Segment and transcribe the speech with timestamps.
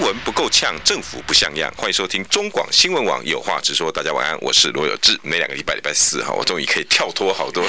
[0.00, 1.70] 新闻不够呛，政府不像样。
[1.76, 3.92] 欢迎收听中广新闻网有话直说。
[3.92, 5.20] 大家晚安，我是罗有志。
[5.22, 7.62] 每两个礼拜礼拜四哈，我终于可以跳脱好多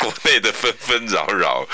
[0.00, 1.64] 国内的纷纷扰扰。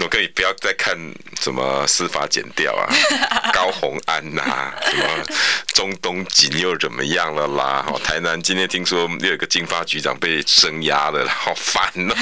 [0.00, 0.98] 我可以不要再看
[1.40, 2.90] 什么司法剪掉啊，
[3.54, 5.24] 高红安呐、啊，什么
[5.72, 7.84] 中东锦又怎么样了啦？
[7.86, 12.14] 哈，台南今天听说又有个金发局长被声押了，好烦哦。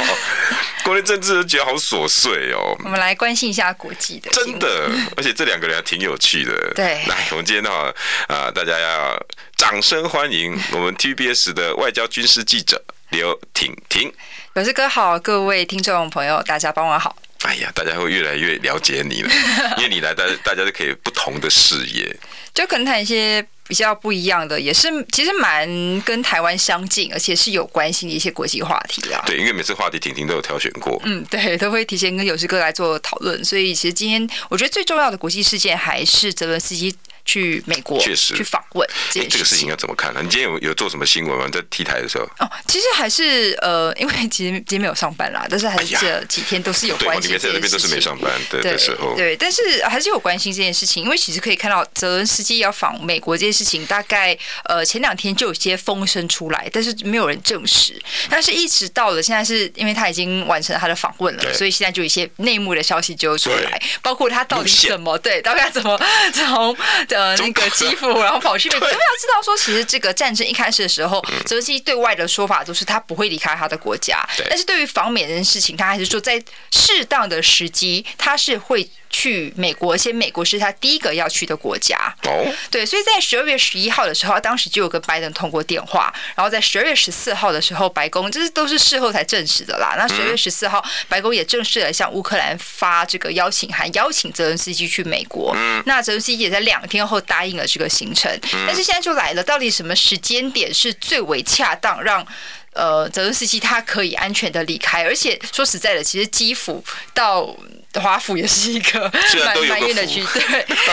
[0.84, 2.76] 国内政治都觉得好琐碎哦。
[2.84, 4.30] 我们来关心一下国际的。
[4.30, 6.52] 真的，而且这两个人还挺有趣的。
[6.74, 7.02] 对。
[7.14, 7.94] 来，我们今天的话，
[8.26, 14.12] 啊，大家要掌声欢迎我们 TVBS 的外交军事记者刘婷婷。
[14.54, 17.14] 有志哥好，各位听众朋友，大家傍晚好。
[17.42, 19.30] 哎呀，大家会越来越了解你了，
[19.78, 22.16] 因为你来，大大家都可以不同的视野，
[22.52, 25.66] 就可能谈一些比较不一样的，也是其实蛮
[26.02, 29.22] 跟台湾相近，而且是有关心的一些国际话题啊。
[29.26, 36.94] 对，因为每次话题婷婷都有挑选过，嗯，对，都会提前跟有志哥来做讨论，所以其实今天我觉得最重要的国际事件还是泽伦斯基。
[37.24, 40.20] 去美国，确实去访问这，这个事情要怎么看呢？
[40.22, 41.48] 你今天有有做什么新闻吗？
[41.52, 42.24] 在 T 台的时候？
[42.38, 47.28] 哦，其实还是呃， 因为其实今天没有上班啦，但是还是这几天都是有关系。
[47.28, 49.14] 对，在那边都是没上班的的时候。
[49.16, 58.00] 对，但是还是有关心这件事情，因为其实可以看到泽伦斯基要访美国这件事情，大概呃前两天就有些风声出来，但是没有人证实。
[58.28, 65.98] 但是一直到了现在，是因为他已经完成了他的访问了，所以现在就有一些内幕的消息就出来，包括他到底怎么对，到底他怎么
[66.32, 66.76] 从
[67.14, 68.88] 呃那个基辅，然后跑去美国。
[68.90, 78.88] 因为要知道说，其实这个战争一开始的时候，泽连斯基对外的说法都是他不会离开他的国家，但是对于访美这件事情，他还是说在适当的时机，他是会。
[79.14, 81.96] 去美国，先美国是他第一个要去的国家。
[82.24, 86.12] 哦，对，所以在十二月十一号的时候，当时就有跟拜登通过电话。
[86.34, 89.94] 然后在十二月十四号的时候，白宫这是都是事后才证实的啦。
[89.96, 95.56] 那十二月十四号，白宫也正式的向乌克兰发这个邀请函，邀请泽伦斯基去美国。
[95.86, 98.28] 那泽伦斯基也在两天后答应了这个行程。
[98.66, 102.26] 但是现在就来了，到底什么时间点是最为恰当，让
[102.72, 105.04] 呃泽伦斯基他可以安全的离开？
[105.04, 106.82] 而且说实在的，其实基辅
[107.12, 107.56] 到
[108.00, 109.00] 华府也是一个
[109.44, 110.42] 蛮蛮远的区，对。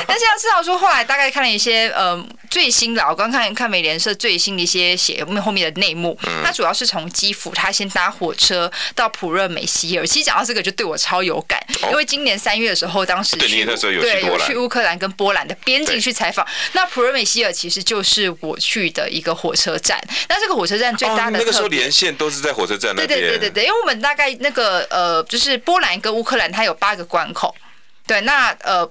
[0.07, 10.05] 但是要知道说，后来大概看了一些呃最新的，我刚看看美联社最新的一些写后面的内幕，他主要是从基辅，他先搭火车到普热梅希尔。
[10.05, 11.59] 其实讲到这个，就对我超有感，
[11.89, 16.45] 因为今年三月的时候，当时去对有去乌克兰跟波兰的边境去采访。
[16.73, 19.99] 那普热梅希尔其实就是我去的一个火车站。
[20.29, 23.07] 那这个火车站最大的那个时候连线都是在火车站那边。
[23.07, 26.90] 对对对对对，因为我们大概那个呃，就是波兰跟乌克兰，它有八。
[26.91, 27.55] 那个关口，
[28.05, 28.89] 对，那呃。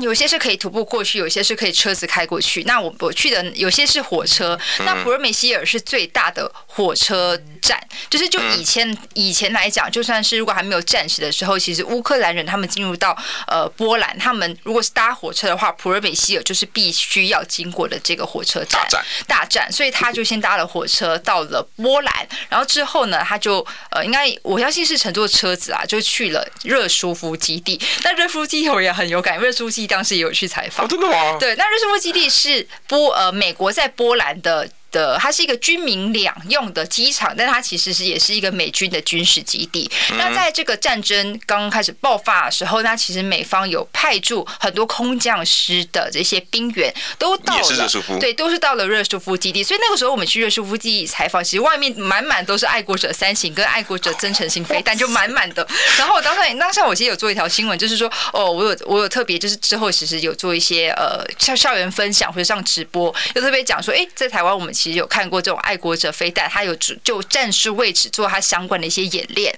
[0.00, 2.62] 有些是可以徒步过去，有些是可以车子开过去。
[2.64, 4.58] 那我我去的有些是火车。
[4.84, 7.80] 那普热梅希尔是最大的火车站，
[8.10, 18.86] 就是就以前以前来讲，就算是如果还没有战时的时候，其实乌克兰人他们进入到呃波兰，他们如果是搭火车的话，普热梅希尔就是必须要经过的这个火车站
[19.26, 27.80] 大站，所以他就先搭了火车到了波兰， 然后之后呢，他就呃应该我相信是乘坐车子啊，就去了热舒夫基地。
[28.02, 29.96] 那热舒夫基地我也很有感，热舒夫基地。
[29.96, 31.36] 当时也有去采访，真的吗？
[31.38, 34.68] 对，那瑞士夫基地是波呃美国在波兰的。
[34.96, 39.90] 的，它是一个军民两用的机场，但它其实是也是一个美军的军事基地。
[40.16, 49.62] 那在这个战争刚开始爆发的时候，那其实美方有派驻很多空降师的这些兵员都到了，对，都是到了热舒夫基地。
[49.62, 55.66] 所以那个时候我们去热舒夫基地采访，其实外面满满都是爱国者三型跟爱国者真诚型飞弹， 就满满的。
[55.98, 64.72] 然后我当时当时我其实有做一条新闻，就是说哦，我有我有特别就是之后其实有做一些呃校校园分享或者上直播，就特别讲说，哎，在台湾我们。
[64.76, 69.56] 其实有看过这种爱国者飞弹，它有就战术位置做它相关的一些演练。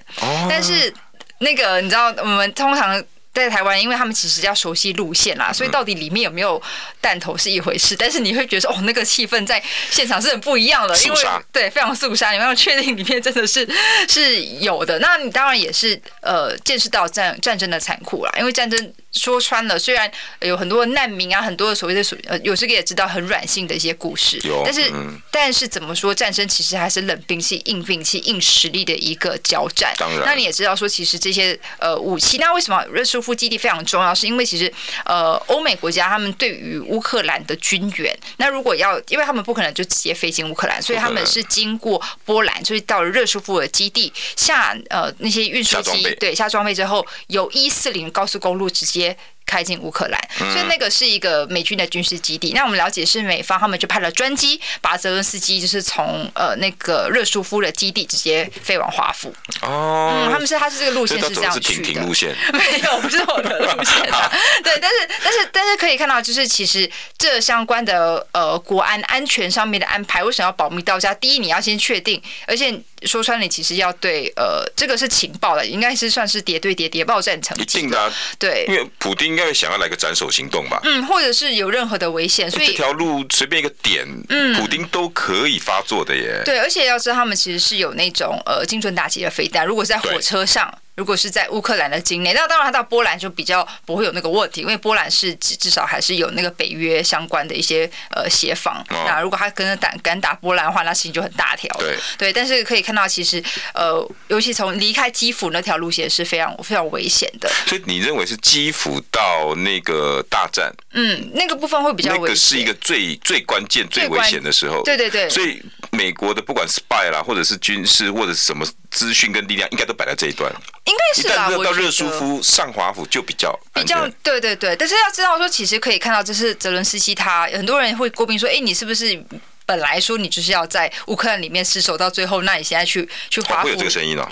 [0.49, 0.93] 但是
[1.39, 3.03] 那个你知道，我们通常
[3.33, 6.61] 在台湾，因为他们其实要熟悉路线啦，所以到底里面有没有
[7.01, 7.95] 弹头是一回事。
[7.95, 11.21] 但是你会觉得说，哦，那个气氛在现场是很不一样的，因为
[11.51, 13.67] 对非常肃杀，你们要确定里面真的是
[14.09, 14.99] 是有的。
[14.99, 18.93] 那你当然也是呃见识到战战争的残酷啦，因为战争。
[19.11, 20.09] 说穿了，虽然
[20.41, 29.91] 有很多难民啊，很多的所谓的所呃，有这个也知道很软性的一些故事，但是、嗯、但是怎么说，战争其实还是冷兵器、硬兵器、硬实力的一个交战。
[29.97, 32.85] 当然，那你也知道说，其实这些呃武器，那为什么
[33.19, 34.71] 舒夫基地非常重要，是因为其实
[35.05, 49.17] 呃，欧美国家他们对于乌克兰的军援，那如果要，因为他们不可能就直接飞进乌克兰，所以他们是经过波兰，就是到了热舒夫的基地下呃那些运输机对下装备之后，由一四零高速公路直接。
[49.49, 52.51] 开进乌克兰，所以那个是一个美军的军事基地。
[52.53, 59.33] 那我们了解是美方他们就派了专机把泽伦斯基就是从呃那个热舒夫的基地直接飞往华府。
[59.63, 62.01] 哦，嗯，他们是他是这个路线是这样去的。
[62.01, 64.31] 路线 没有，不是我的路线啊。
[64.63, 66.87] 对，但是但是但是可以看到，就是其实
[67.17, 71.11] 这相关的呃国安安全上面的安排，为什么要保密到家？
[71.15, 72.79] 第一，你要先确定，而且。
[73.05, 77.63] 说穿了，其实要对呃，这个是情报的，应该是算是谍对谍谍报战成绩。
[77.63, 80.79] 一定的、啊，对，因为普丁应该会想要来个斩首行动吧？
[80.83, 86.41] 嗯，或者是有任何的危险，所以这条路随便一个点，嗯，普丁都可以发作的耶。
[86.45, 90.73] 对，而且要知道他们其实是有那种呃精准打击的飞弹，如果在火车上。
[90.99, 98.85] 如果是在乌克兰的境内，那当然他到波兰就比较不会有那个问题，因为波兰是至至少还是有那个北约相关的一些呃协防。
[98.89, 101.73] 哦、那如果他跟着打敢打波兰的话，那事情就很大条。
[101.79, 103.41] 对对，但是可以看到，其实
[103.73, 107.49] 呃，尤其从离开基辅那条路线是非常非常危险的。
[107.65, 110.69] 所以你认为是基辅到那个大战？
[110.91, 112.21] 嗯，那个部分会比较危险。
[112.23, 114.83] 那个是一个最最关键、最危险的时候。
[114.83, 115.29] 对对对。
[115.29, 120.51] 所以美国的不管 spy 啦，或者是军事或者是什么资讯跟力量，应该都摆在这一段。
[120.85, 129.23] 应该是啦，我到热舒夫上华府就比较比较对对对，但是要知道说，其实可以看到，这是泽伦斯基他很多人会诟病说，哎，你是不是？
[129.69, 133.65] 本来说你就是要在乌克兰里面失守到最后，那你现在去去华府？
[133.65, 134.27] 会有这个声音哦。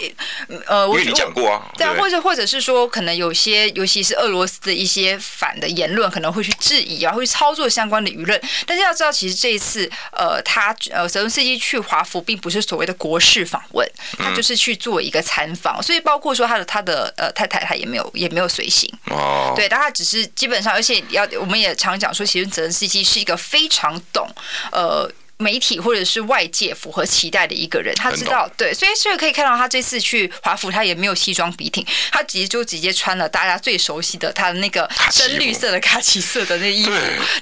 [0.65, 1.61] 呃，因为你讲过啊。
[1.77, 8.41] 对啊，或者或者是说，可能有些，尤其是俄罗斯的一些反的言论，可能会去质疑啊，会去操作相关的舆论。
[8.65, 13.87] 但是要知道，其实这一次，呃，他呃，泽伦斯基去华府，并不是所谓的国事访问，
[14.17, 15.83] 他就是去做一个参访。
[15.83, 18.91] 所以包括说他的他的呃太太，他也没有也没有随行。
[19.11, 19.53] 哦。
[19.55, 24.27] 对，但他只是基本上，而且要我们也常讲说，其实泽伦斯基是一个非常懂
[24.71, 25.07] 呃。
[25.39, 36.91] 媒体或者是外界符合期待的一个人，他知道对，所以所以可以看到他这次去华府，他也没有西装笔挺，他直接就直接穿了大家最熟悉的他的那个深绿色的卡其色的那衣服，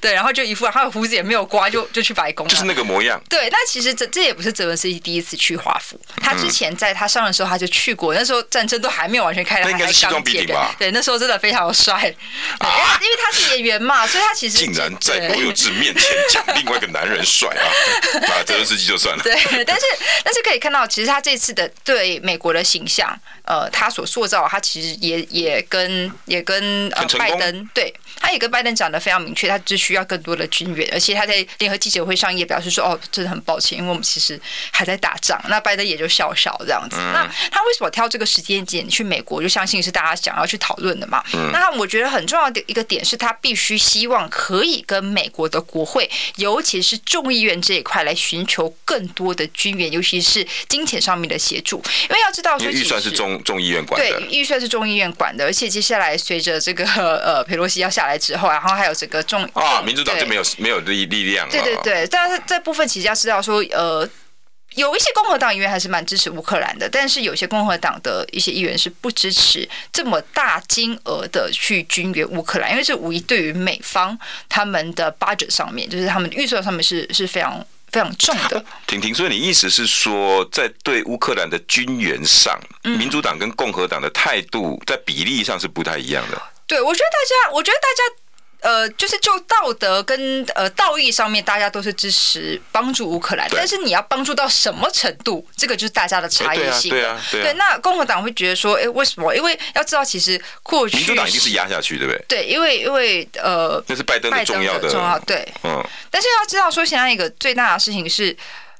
[0.01, 3.21] 对，然后就一副他的胡子也没有刮，就 就去白宫，就是那个模样。
[3.29, 12.15] 对，那其实这这也不是泽文斯基第一次去华府，他之前在他上任的时候他就去过，那时候战争都还没有完全开，他还是钢铁人，对，那时候真的非常帅，因为
[13.01, 17.71] 因为他是演员嘛，所以他其实竟然在罗有志面前讲另外一个男人帅啊。
[18.27, 19.23] 打折自己就算了。
[19.23, 19.33] 对，
[19.65, 19.85] 但是
[20.23, 34.39] 但是可以看到，其实他这次的对美国的形象，呃，他所塑造，他其实也也跟也跟呃拜登，对，他也跟拜登讲的非常明确，他只需要更多的军援，而且他在联合记者会上也表示说，哦，真的很抱歉，因为我们其实
[34.71, 35.39] 还在打仗。
[35.47, 36.97] 那拜登也就笑笑这样子。
[36.99, 39.41] 嗯、那他为什么挑这个时间点去美国？
[39.41, 41.23] 就相信是大家想要去讨论的嘛。
[41.33, 48.15] 嗯、那我觉得很重要的一个点是他必须希望可以跟美国的国会，尤其是众议院这一块来。
[48.15, 64.07] 寻求更多的军援，尤其是金钱上面的协助，因为要知道说，预算是众众议院管的，对，预算是众议院管的，而且接下来随着这个呃佩洛西要下来之后，然后还有这个众啊，民主党就没有没有力力量了，对对对，但是这部分其实要知道说，呃。
[64.71, 74.17] 有一些共和党议员还是蛮支持乌克兰的，但是有些共和党的一些议员是不支持这么大金额的去军援乌克兰，因为这无疑对于美方
[74.49, 77.65] 他们的 budget 上面，就是他们预算上面是是非常
[77.95, 78.65] 非常重的。
[78.85, 86.41] 婷婷，所以你意思是说，在对乌克兰的军援上，民主党跟共和党的态度在比例上是不太一样的。
[86.67, 88.24] 对，我觉得大家，我觉得大家。
[88.65, 96.89] 呃，就是就道德跟呃道义上面，大家都是支持帮助乌克兰，但是你要帮助到什么程度，这个就是大家的差异性。
[96.89, 97.43] 对啊，对啊。
[97.43, 99.35] 对，那共和党会觉得说，哎，为什么？
[99.35, 102.25] 因为要知道，其实过去民主党一定是压下去，对不对？
[102.27, 105.47] 对，因为因为呃，那是拜登的重要的重要对。
[105.61, 105.85] 嗯。
[106.09, 108.35] 但是要知道说，现在一个最大的事情是，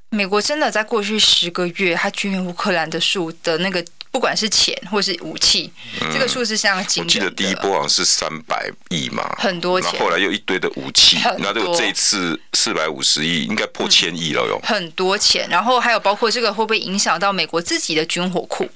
[0.09, 3.85] 美国真的在过去十个月，他军援乌克兰的数的那个。
[4.15, 5.69] 不管是钱或是武器，
[5.99, 7.05] 嗯、这个数字相当惊人。
[7.05, 9.99] 我记得第一波好像是三百亿嘛，很多钱。
[9.99, 14.65] 后来又一堆的武器，那就这一次四百五十亿，应该破千亿了哟、嗯。
[14.65, 18.69] 很多钱，然后还有包括这个会不会影响到美国自己的军火库？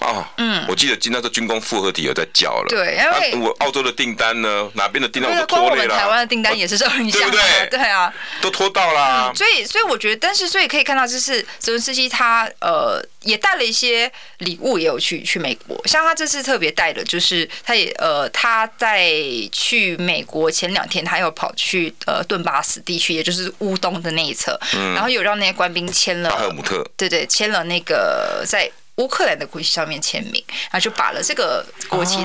[0.00, 2.98] 啊，嗯，我记得今天的军工复合体有在叫了，对，
[3.32, 7.68] 因为我澳洲的订单呢，哪边的订单我都拖累了，台湾的订单也是受影响，对不对？
[7.70, 19.10] 对啊，都拖到啦，所以，所以我觉得，但是，所以可以看到，就是泽伦斯基他呃也带了一些礼物，也有去去美国，像他这次特别带的，就是他也呃他在
[19.50, 24.58] 去美国前两天，他又跑去呃顿巴斯地区，也就是乌东的那一侧，
[24.94, 28.70] 然后有让那些官兵签了巴赫姆特，对对，签了那个在。
[28.96, 32.16] 乌克兰的国旗上面签名，然后就把了这个国旗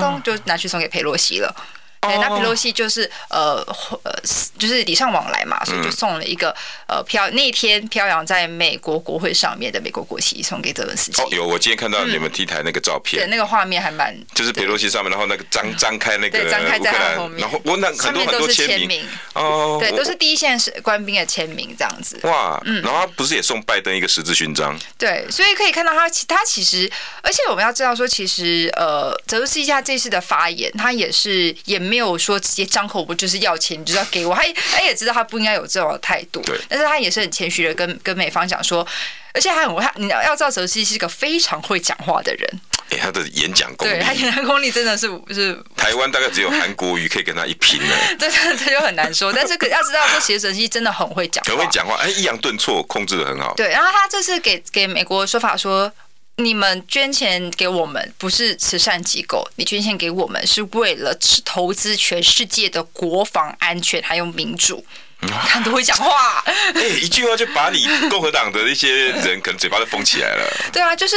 [0.00, 1.54] 咚就拿去送给佩洛西了。
[2.00, 3.56] 对，那裴洛西就是呃
[4.04, 4.12] 呃，
[4.58, 6.54] 就是礼尚往来嘛，所以就送了一个
[6.86, 11.22] 呃飘那天飘扬在美国国会上面的美国国旗送给泽伦斯基。
[11.22, 22.18] 哦，有，我今天看到你们 T 台那个照片，对，那个画面还蛮，就是裴洛西上面，然后那个张张开那个对，张开在他后面，然后我那很多很多签名哦，对，都是第一线是官兵的签名这样子。
[22.22, 24.78] 哇，嗯，然后他不是也送拜登一个十字勋章？
[24.98, 26.90] 对，所以可以看到他他其实，
[27.22, 32.66] 而且我们要知道说，其实呃，泽伦斯基他这次的发言，他也是也没有说直接。
[32.66, 34.34] 张口不就是要钱，你就是要给我。
[34.34, 36.58] 他他也知道他不应该有这种态度，对。
[36.68, 38.86] 但是他也是很谦虚的跟跟美方讲说，
[39.32, 42.60] 而且还很他你要要知道泽西是一个非常会讲话的人。
[42.90, 45.58] 哎、欸，他的演讲功力，对他演讲功力真的是是。
[45.76, 47.96] 台湾大概只有韩国瑜可以跟他一拼了。
[48.18, 49.32] 这这就很难说。
[49.32, 53.54] 但是可要知道说，其实泽西真的很会讲，很会讲话，哎，抑扬顿挫控制的很好。
[53.56, 55.90] 对，然后他这次给给美国说法说。
[56.36, 64.84] 你们捐钱给我们不是慈善机构，你捐钱给我们是为了投资全世界的国防安全还有民主。
[65.20, 70.70] 你 看都会讲话，哎、欸，一句话就把你共和党的一些人可能嘴巴都封起来了。
[70.72, 71.16] 对啊，就是。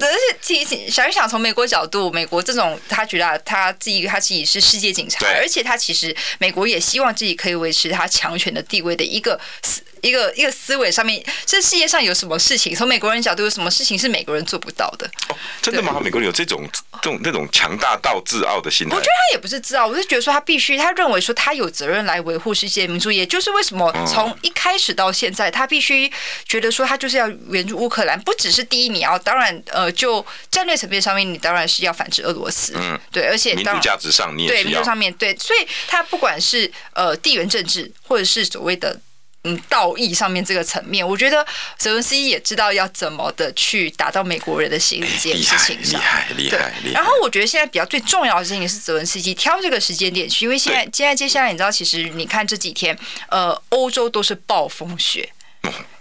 [0.00, 15.06] 而且提醒想一想，从美国角度，美国这种他觉得他自己他自己是世界警察，而且他其实美国也希望自己可以维持他强权的地位的一个思一个一个思维上面，这世界上有什么事情，从美国人角度有什么事情是美国人做不到的？
[15.28, 16.00] 哦，真的吗？
[16.02, 16.66] 美国人有这种
[17.02, 18.96] 这种那种强大到自傲的心态？
[18.96, 26.10] 我觉得他也不是自傲，我是觉得说他必须，他认为说他有责任来维护世界民主，也就是为什么从一开始到现在，他必须
[26.46, 29.92] 觉得说他就是要援助乌克兰，不只是第一，你要当然呃。
[29.98, 38.96] 就战略层面上面，你当然是要反制俄罗斯，嗯，对，而且民主价值上，你也对民主上面对，所以他不管是呃地缘政治，或者是所谓的
[39.44, 46.92] 嗯道义上面这个层面，我觉得泽文斯基也知道要怎么的去达到美国人的心这件事情上，厉害厉害厉害。
[46.92, 55.32] 然后我觉得现在比较最重要的事情是泽文斯基挑这个时间点去，因为现在现在接下来你知道，其实你看这几天，呃，欧洲都是暴风雪。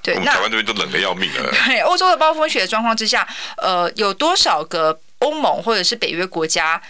[0.02, 1.52] 对，那台湾这边都冷的要命了。
[1.68, 3.28] 对，欧洲的暴风雪的状况之下，
[3.58, 6.82] 呃，有多少个欧盟或者是北约国家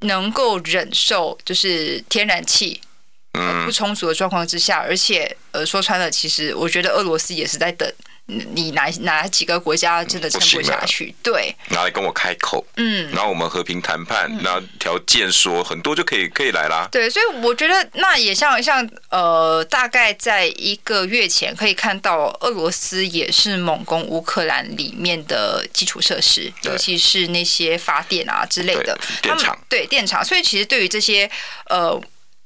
[0.00, 2.80] 能够忍受就是天然气
[3.32, 4.78] 呃不充足的状况之下？
[4.78, 7.90] 而且，呃，说穿了，其实我觉得俄罗斯也是在等。
[8.26, 11.12] 你哪哪几个国家真的撑不下去？
[11.24, 16.88] 对，拿来跟我开口，嗯，然后我们和平谈判，那条件说很多就可以可以来啦。
[16.90, 30.24] 对，所以我觉得那也像像呃，大概在一个月前可以看到，俄罗斯也是猛攻乌克兰里面的基础设施，尤其是那些发电啊之类的电厂，对电厂。
[30.24, 31.28] 所以其实对于这些
[31.68, 32.00] 呃。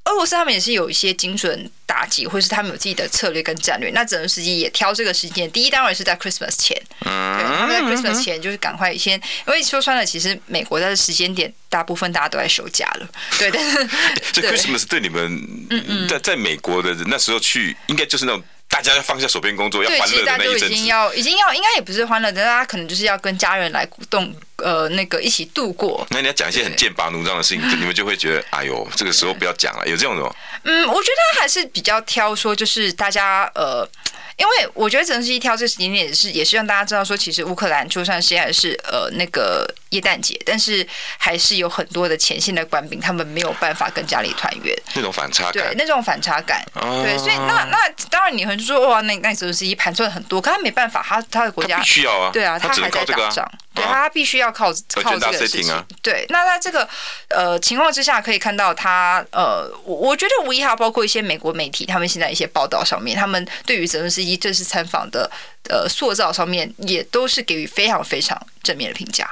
[0.07, 3.91] 俄罗斯他们也是有一些精准打击，或是他们有自己的策略跟战略。
[3.91, 13.09] 那泽连斯基也挑这个时间，第一当然是在 Christmas 前，对，他们在 Christmas 前就是赶快先，因为说穿了，其实美国在这时间点，大部分大家都在休假了，
[13.39, 13.51] 对。
[13.51, 13.89] 但是
[14.33, 18.43] 这 Christmas 对你们在在美国的人那时候去，应该就是那种。
[18.69, 20.59] 大家要放下手边工作，要欢乐的那一阵子。
[20.59, 26.07] 对，其实大家都已经要，已经要，应该也不是欢乐的，大家可能就是要跟家人来动，呃，那个一起度过。
[26.11, 30.35] 那你要讲一些很剑拔弩张的事情，你们就会觉得，哎呦，这个时候不要讲了，有这种？
[30.65, 33.89] 嗯，我觉得还是比较挑，说就是大家呃。
[34.37, 44.77] 因为我觉得泽连斯基挑这时间点也是也是让大家知道说，其实乌克兰就算现在是呃那个耶诞节，但是还是有很多的前线的官兵，他们没有办法跟家里团圆。
[44.95, 53.51] 那种反差感，对，那种反差感，对，所以那那当然你会说哇，那那泽连斯基盘算很多，可他没办法，他他的国家必须要啊，对啊，他还在打仗。
[53.77, 55.87] 对，他必须要靠靠这个事情。
[56.03, 56.89] 对，那在这个
[57.29, 65.31] 呃情况之下，可以看到他呃，我我觉得无疑还包括一些美国媒体，他们现在一些报道上面，他们对于泽伦斯基这次参访的
[65.69, 69.29] 呃塑造上面，也都是给予非常非常正面的评价。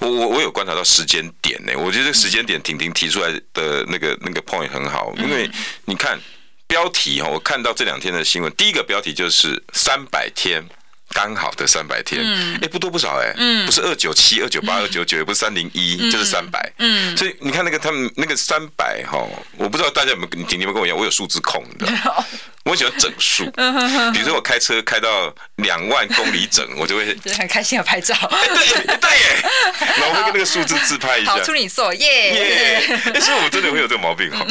[0.00, 5.48] 我我我有观察到时间点呢，我觉得这个时间点婷婷提出来的那个那个 point 很好，因为
[5.84, 6.18] 你看
[6.66, 10.64] 标题哈，我看到这两天的新闻，第一个标题就是三百天。
[11.10, 13.32] 刚好的三百天，哎、欸，不多不少哎、
[13.64, 16.72] 不是二九七、二九八、二九九，也不是三零一，就是三百。
[16.78, 19.18] 嗯，所以你看那个他们那个三百哈，
[19.56, 21.86] 我不知道大家有没有，你你们跟我一样，我有数字控的。
[22.68, 23.50] 我喜欢整数，
[24.12, 28.14] 比如说我开车开到两万公里整，我就会 很开心的拍照。
[28.30, 29.42] 对对耶，
[29.96, 31.32] 然后我会跟那个数字自拍一下。
[31.32, 33.00] 好，处女座耶耶。
[33.06, 34.46] 但是我们真的会有这个毛病哈，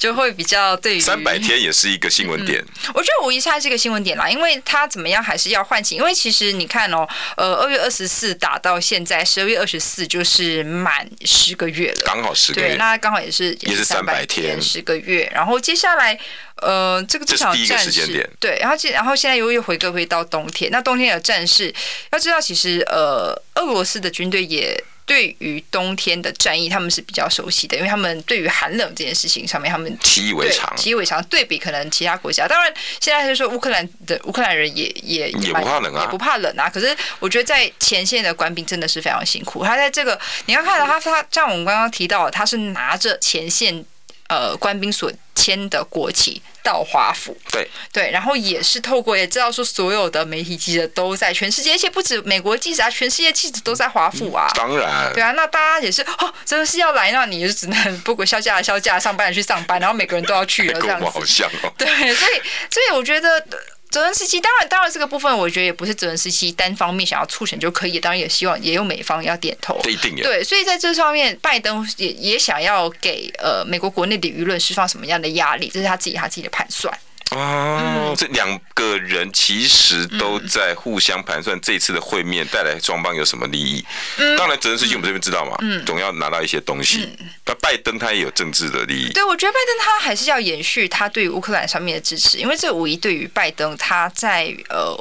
[0.00, 2.60] 就会比较对于三百天也是一个新闻点。
[2.94, 12.70] 我觉得无疑它是一个新闻点啦，因为它怎么样还是要唤醒，因为其实你看哦，呃，二月二十四打到现在，十二月二十四就是满十个月了，刚好十个月。
[12.70, 15.30] 对，那刚好也是也是三百天，十个月。
[15.32, 16.18] 然后接下来。
[16.62, 21.74] 呃，这个这场战事对，然后现然后现在又又回归回到冬天，那冬天的战事
[22.12, 24.82] 要知道，其实呃，俄罗斯的军队也。
[25.04, 30.78] 对于冬天的战役，他们是比较熟悉的，因为他们对于寒冷这件事情上面，他们习以为常。
[30.78, 36.70] 习以为常，对比可能其他国家，当然现在就是说乌克兰的乌克兰人也也也不怕冷啊，也不怕冷啊。
[36.70, 39.64] 可是我觉得在前线的官兵真的是非常辛苦。
[39.64, 43.84] 他在这个你要看到他，他像我们刚刚提到，他是拿着前线
[44.32, 46.40] 呃官兵所签的国旗。
[46.64, 54.46] 到华府，对对，然后也是透过也知道说，所有的媒体记者都在全世界，而且不止美国记者啊，全世界记者都在华府啊。
[54.54, 61.06] 当然，对啊，那大家也是哦，真的是要来，那你就只能不管休假的休假，上班的去上班，然后每个人都要去了 这样子。
[61.06, 61.72] 好像哦。
[61.76, 63.44] 对，所以所以我觉得。
[63.92, 69.78] 泽连斯基当然，当然这个部分我觉得也不是泽连斯基单方面想要促成就可以，当然也希望也有美方要点头。
[69.84, 70.24] 这一定有。
[70.24, 76.90] 对，所以在这上面，拜登也也想要给呃美国国内的舆论释放什么样的压力，这是他自己他自己的盘算。
[77.34, 83.84] 哦，嗯、这两个人其实都在互相盘算这次的会面带来双方有什么利益。
[84.18, 87.08] 嗯、当然，责任事情我们这边知道嘛，嗯、总要拿到一些东西。
[87.46, 89.12] 那、嗯、拜登他也有政治的利益。
[89.12, 94.96] 对，我觉得拜登他还是要延续他对于乌克兰上面的支持，因为这无疑对于拜登他在呃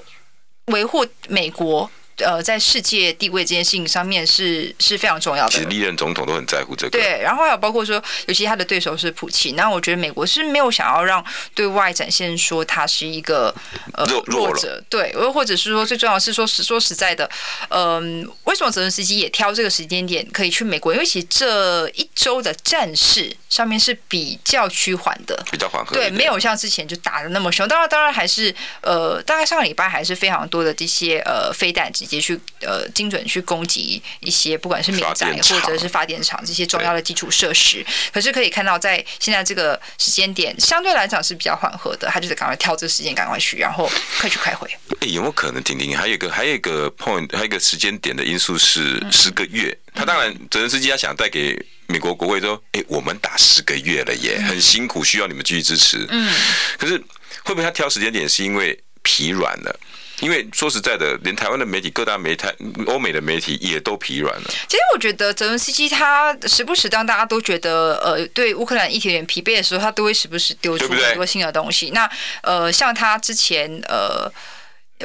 [0.67, 1.89] 维护美国。
[2.23, 5.51] 呃，在世界地位这件事情上面是是非常重要的。
[5.51, 6.91] 其实历任总统都很在乎这个。
[6.91, 11.23] 对，然后还有包括说，尤其他的对手是普京，那我觉得美国是没有想要让
[11.53, 13.53] 对外展现说他是一个
[13.93, 17.29] 呃弱，弱者，对，又或者是说最重要的是说实说实在的，
[17.69, 20.93] 嗯、呃，为什么泽连斯基也挑这个时间点可以去美国？
[20.93, 27.67] 因为其实这一周的战事上面是比较趋缓的，比较缓和，对，没有像之前就打的那么凶。
[27.67, 31.91] 当然，当然还是呃，大概上个礼拜还是非常多的这些呃飞弹。
[31.91, 43.89] 直接去呃精准去攻击一些不管是民宅或者是发电厂这些重要的基础设施，可是可以看到在现在这个时间点相对来讲是比较缓和的，他就是赶快挑这个时间赶快去，然后
[44.19, 44.69] 快去开会。
[44.99, 45.97] 欸、有没有可能婷婷？
[45.97, 49.75] 还有一个还有一个 point，还有一个时间点的因素是十个月。
[49.87, 56.05] 嗯、他当然泽连斯基他想带给美国国会说，哎、欸，我们打十个月了耶，很辛苦，需要你们继续支持。
[56.09, 56.33] 嗯，
[56.77, 56.97] 可是
[57.43, 59.79] 会不会他挑时间点是因为疲软了？
[60.21, 62.47] 因为说实在的，连台湾的媒体、各大媒体、
[62.87, 64.43] 欧美的媒体也都疲软了。
[64.69, 71.87] 其实我觉得泽伦斯基他时不时当大家都觉得呃对乌克兰议题有点疲惫的时候，他都会时不时丢出很多新的东西。
[71.87, 72.11] 对对，那
[72.43, 74.31] 呃像他之前呃。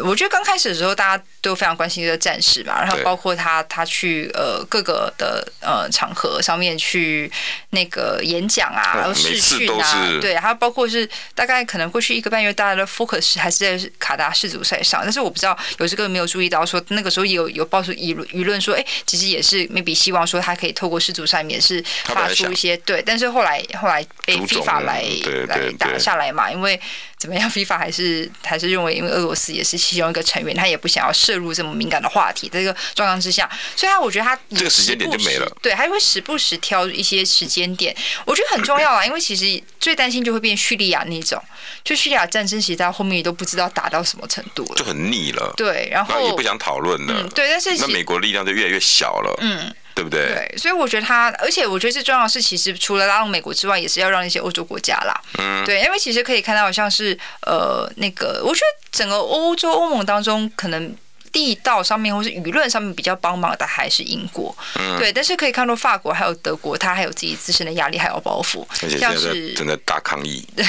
[0.05, 7.31] 我觉得刚开始的时候，大家都非常关心这个战事嘛，然后包括他他去呃各个的呃场合上面去
[7.71, 25.05] 那个演讲啊，然后试训啊，对，还有包括是大概可能过去一个半月，大家的 focus 还是在卡达世足赛上，但是我不知道有这个没有注意到说那个时候也有有爆出舆论舆论说，哎，其实也是 maybe 希望说他可以透过世足赛也是发出一些对，但是后来后来被 FIFA 来
[25.47, 26.81] 来打下来嘛，因为。
[27.19, 32.49] 怎么样？FIFA 还是还是认为，因为俄罗斯也是其中一个成员，他也不想要涉入这么敏感的话题。
[32.53, 35.47] 这个状况之下，所以他我觉得他这个时间点就没了。
[35.61, 37.95] 对，还会时不时挑一些时间点，
[38.25, 39.05] 我觉得很重要啊。
[39.05, 41.43] 因为其实最担心就会变叙利亚那种，
[41.85, 45.53] 就叙利亚战争，其实到后面也都不知道打到什么程度了，就很腻了。
[45.57, 47.15] 对，然后也不想讨论了。
[47.17, 49.35] 嗯，对，但是那美国力量就越来越小了。
[49.41, 49.75] 嗯。
[49.97, 50.27] 对不对？
[50.27, 55.19] 对，所以我觉得他，而且我觉得最重要的是，其实除了拉拢美国之外，也是要让一些欧洲国家啦。
[55.39, 60.95] 嗯，对，因为其实可以看到，像是呃那个，我觉得整个欧洲欧盟当中可能。
[61.37, 68.65] 地道上面或是舆论上面比较帮忙的还是英国，嗯、对，但是可以看到法国还有德国，他还有自己自身的压力还有包袱，
[68.99, 70.65] 像是正在大抗议， 对，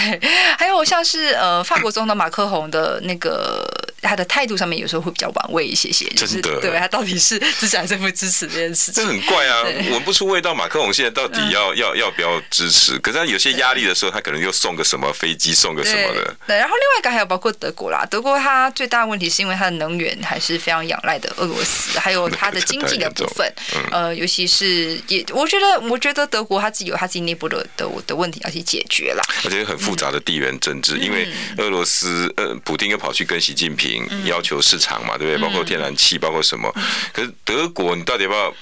[0.57, 3.65] 还有像是呃法国总统马克宏的那个
[4.01, 10.53] 他的态度上面有时候会比较玩味一些些，就是对他到底是 支持还是不支持这件事情，这很怪啊，闻不出味道。
[10.53, 12.97] 马克龙现在到底要、嗯、要要不要支持？
[12.99, 16.23] 可是他有些压力的时候，他可能又送个什么飞机，送个什么的。
[16.47, 16.47] 对。
[16.47, 23.51] 对，然后另外一个还有包括德国啦，德国它最大的问题是因为它的能源还是非常仰赖的俄罗斯，还有它的经济的部分，
[23.91, 35.41] 呃，尤其是也，我觉得，我觉得德国它自己有它自己内部的的的问题要去解决啦，而且很复杂的地缘政治，嗯、因为俄罗斯呃，普丁又跑去跟习近平要求市场嘛，对不对？
[35.41, 36.73] 包括天然气，包括什么？
[37.13, 38.53] 可是德国，你到底要不要？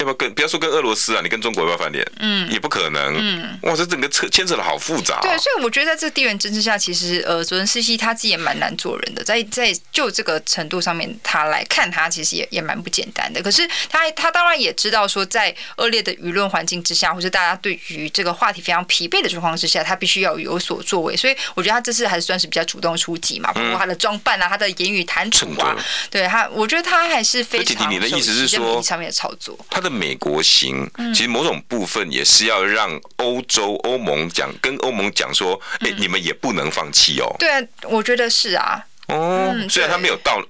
[0.00, 2.08] 要不要跟不要说跟俄罗斯啊，你跟中国要不要翻脸？
[2.20, 3.16] 嗯，也不可能。
[3.18, 5.22] 嗯，哇，这整个扯牵扯的好复杂哦。
[5.22, 13.42] 对，所以我觉得在这个地缘政治下，其实呃，泽连斯基他自己也蛮难做人的，在在就这个程度上面，他来看他其实也也蛮不简单的。
[13.42, 21.16] 可是他他当然也知道说，在恶劣的舆论环境之下，或者大家对于这个话题非常疲惫的状况之下，他必须要有所作为。
[21.16, 25.74] 所以我觉得他这次还是算是比较主动出击嘛，包括他的装扮啊，他的言语谈吐啊，
[26.08, 27.90] 对他，我觉得他还是非常。
[27.90, 29.87] 你的意思是说，上面的操作，他的。
[29.88, 37.34] 的美国行，其实某种部分也是要让欧洲欧盟讲，跟欧盟讲说，哎，你们也不能放弃哦。
[37.38, 38.84] 对啊，我觉得是啊。
[39.08, 40.44] 哦，虽然他没有到。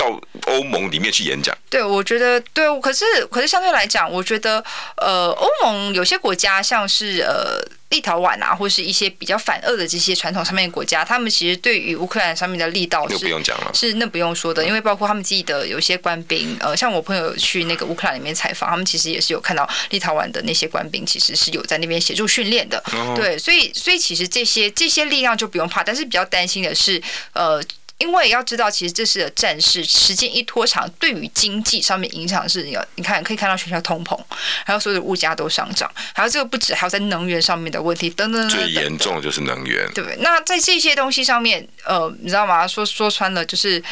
[0.00, 4.64] 到欧盟里面去演讲，对，我觉得对，可是可是相对来讲，我觉得
[4.96, 7.60] 呃，欧盟有些国家像是呃
[7.90, 22.82] 立陶宛啊，或是一些比较反俄的这些传统上面的国家，他们其实对于乌克兰上面的力道是不用讲了，是那不用说的，因为包括他们自己的有些官兵，呃，像我朋友去那个乌克兰里面采访，他们其实也是有看到立陶宛的那些官兵，其实是有在那边协助训练的，
[23.14, 27.02] 对，所以所以其实这些这些力量就不用怕，但是比较担心的是
[27.34, 27.62] 呃。
[28.00, 34.18] 因为要知道，其实这次的战事时间一拖长，对于经济上面影响是，你你看可以看到全球通膨，
[34.64, 38.58] 还有所有的物价都上涨，还有这个不止，还有在能源上面的问题等等等等。
[38.58, 40.16] 最严重的就是能源，对不对？
[40.20, 42.66] 那在这些东西上面，呃，你知道吗？
[42.66, 43.82] 说说穿了就是。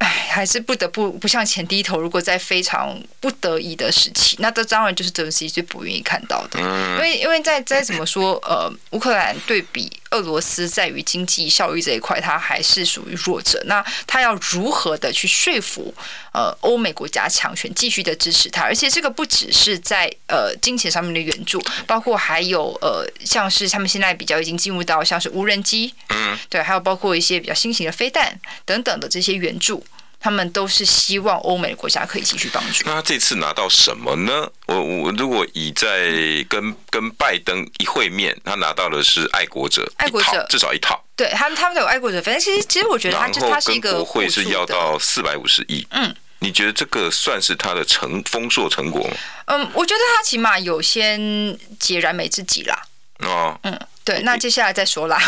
[0.00, 2.00] 哎，还是不得不不向前低头。
[2.00, 6.58] 如果在非常不得已的时期，那这当然就是泽连斯基最不愿意看到的。
[6.58, 13.62] 因为因为在再怎么说，呃，乌克兰对比俄罗斯，在于经济效益这一块，它还是属于弱者。
[13.66, 15.94] 那它要如何的去说服
[16.32, 18.62] 呃欧美国家强权继续的支持它？
[18.62, 29.84] 而且这个不只是在呃金钱上面的援助，包括还有呃像是他们现在比较已经进入到像是无人机，嗯，对，还有包括一些比较新型的飞弹等等的这些援助。
[30.20, 32.84] 他们都是希望欧美的国家可以继续帮助。
[32.84, 34.46] 那他这次拿到什么呢？
[34.66, 36.12] 我我如果以在
[36.48, 41.02] 跟跟拜登一会面，他拿到的是爱国者，爱国者至少一套。
[41.16, 42.20] 对他们，他们都有爱国者。
[42.20, 43.94] 反正其实其实我觉得他就他是一个。
[43.94, 45.86] 国会是要到四百五十亿。
[45.90, 49.16] 嗯，你觉得这个算是他的成丰硕成果吗？
[49.46, 52.82] 嗯，我觉得他起码有先解燃眉之急啦。
[53.22, 53.78] 哦，嗯。
[54.02, 55.20] 对，那接下来再说啦。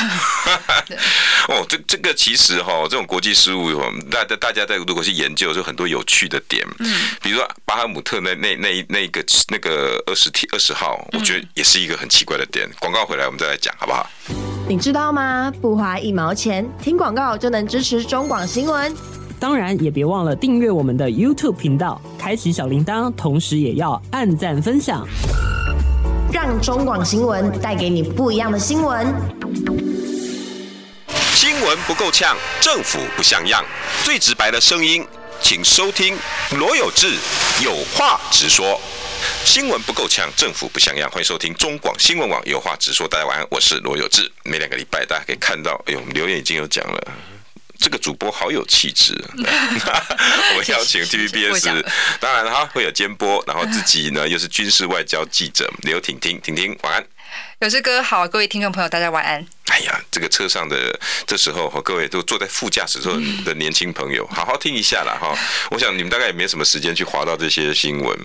[1.46, 3.70] 哦，这这个其实哈，这种国际事务，
[4.10, 6.66] 大大大家在如果去研究，就很多有趣的点。
[6.80, 12.68] 嗯，比如说巴哈姆特那那那那个那个二十天二十号，我觉得也是一个很奇怪的点。
[12.80, 14.08] 广告回来我们再来讲，好不好？
[14.66, 15.52] 你知道吗？
[15.60, 18.92] 不花一毛钱，听广告就能支持中广新闻。
[19.38, 25.06] 当然，也别忘了订阅我们的 YouTube 频道，开启小铃铛，同时也要按赞分享。
[26.32, 29.06] 让中广新闻带给你不一样的新闻。
[31.34, 33.62] 新闻不够呛，政府不像样，
[34.02, 35.06] 最直白的声音，
[35.42, 36.16] 请收听
[36.52, 37.18] 罗有志
[37.62, 38.80] 有话直说。
[39.44, 43.06] 新闻不够呛，政府不像样，欢迎收听中广新闻网有话直说。
[43.06, 44.32] 大家晚安，我是罗有志。
[44.44, 47.12] 每两个礼拜大家可以看到，哎呦，留言已经有讲了。
[47.82, 51.84] 这个主播好有气质， 我们邀请 TVBS，
[52.20, 57.04] 当然哈会有监播，然后自己呢又是军事外交记者刘婷婷，婷婷晚安。
[57.58, 59.44] 有志哥好，各位听众朋友大家晚安。
[59.66, 63.14] 哎呀，这个车上的这时候和各位都坐在副驾驶座
[63.44, 65.36] 的年轻朋友，好好听一下啦哈。
[65.70, 68.16] 我想你们大概也没什么时间去划到这些新闻。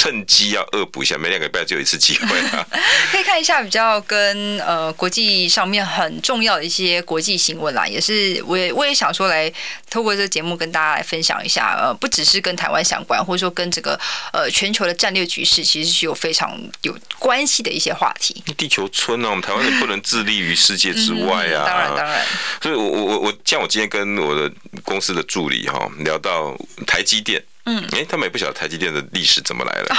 [0.00, 2.66] 趁机要恶补一下，每两个礼拜就有一次机会啊。
[3.12, 9.52] 可以看一下比较跟呃国际上面很重要的一些国际新闻啦，也是我也我也想说来
[9.90, 14.00] 透过这个节目跟大家来分享一下，呃，不只是跟台湾相关，或者说跟这个
[14.32, 18.42] 呃全球的战略局势，其实是有非常有关系的一些话题。
[18.56, 21.66] 地球村啊，我们台湾人不能自立于世界之外啊。
[21.66, 22.24] 当然当然。
[22.62, 24.50] 所以我我我我像我今天跟我的
[24.82, 27.44] 公司的助理哈聊到台积电。
[27.70, 29.96] 嗯，哎，他们也不晓得台积电的历史怎么来的，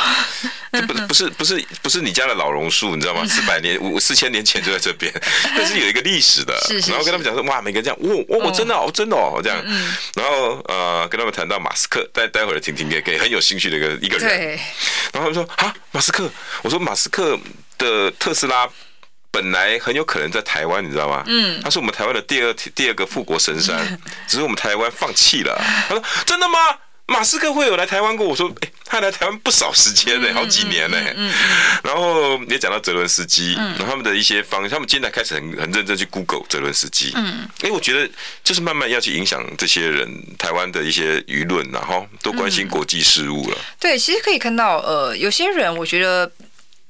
[0.73, 3.25] 这不不是不是不是你家的老榕树，你知道吗？
[3.25, 5.09] 四百年五四千年前就在这边，
[5.55, 6.53] 但是有一个历史的。
[6.89, 9.63] 然后跟他们讲说，哇，每个人这样，哇，我我真的哦，真的哦，这样。
[10.15, 14.49] 然后呃，跟他们谈到马斯克，待待会儿听听给给很有兴趣的一个一个人。
[15.13, 16.29] 然后他们说啊，马斯克，
[16.63, 17.39] 我说马斯克
[17.77, 18.67] 的特斯拉
[19.29, 21.23] 本来很有可能在台湾，你知道吗？
[21.27, 25.57] 嗯，他是我们台湾的第二第二个富国神山，只是我们台湾放弃了。
[25.87, 26.57] 他说真的吗？
[27.11, 28.25] 马斯克会有来台湾过？
[28.25, 30.97] 我说，哎、欸，他来台湾不少时间呢，好几年呢。
[31.83, 37.11] 然后也讲到泽伦斯基，然后他们的一些方，他们现在开始很很认真去 Google 泽伦斯基。
[37.15, 38.09] 嗯，哎，我觉得
[38.43, 43.57] 就是慢慢要去影响这些人，台湾的一些舆论，然后都关心国际事务了。
[43.79, 46.31] 对，其实可以看到，呃，有些人我觉得。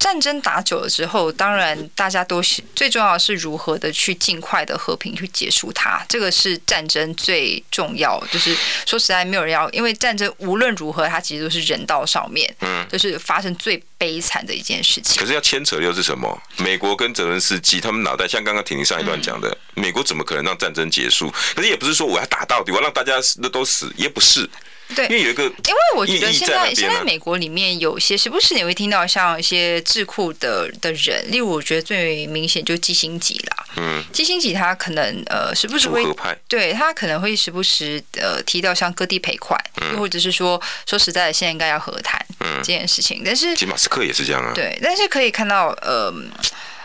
[0.02, 8.20] 战争打久了之后，当然大家都是最重要的是如何的去尽快的和平去结束它，这个是战争最重要。
[8.32, 15.22] 就是说实在，没有人要，因为战争无论如何，它其实都是人道上面，嗯，就是发生最悲惨的一件事情。
[15.22, 16.42] 可是要牵扯的又是什么？
[16.58, 21.32] 美国跟泽伦斯基他们脑袋像刚刚婷婷上一段讲的，美国怎么可能让战争结束？
[21.54, 24.50] 可是也不是说我要打到底，我要让大家都都死，也不是。
[24.96, 36.04] 对，因为有一个，因为我觉得现在现在美国里面有些时不时你会听到像一些智库的的人，例如我觉得最明显就是基辛吉啦，嗯，基辛吉他可能呃时不时会，
[36.48, 39.60] 对他可能会时不时呃提到像各地赔款，
[39.94, 43.22] 又或者是说说实在的，现在应该要和谈，嗯这件事情。
[43.24, 44.52] 但是，其实马斯克也是这样啊。
[44.54, 46.14] 对，但是可以看到，呃，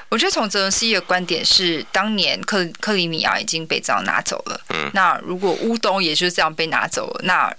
[0.09, 4.61] 我觉得从泽伦斯基的观点是，当年克克里米亚已经被这样拿走了。
[4.71, 4.91] 嗯。
[4.95, 7.55] 那如果乌东也是这样被拿走了，那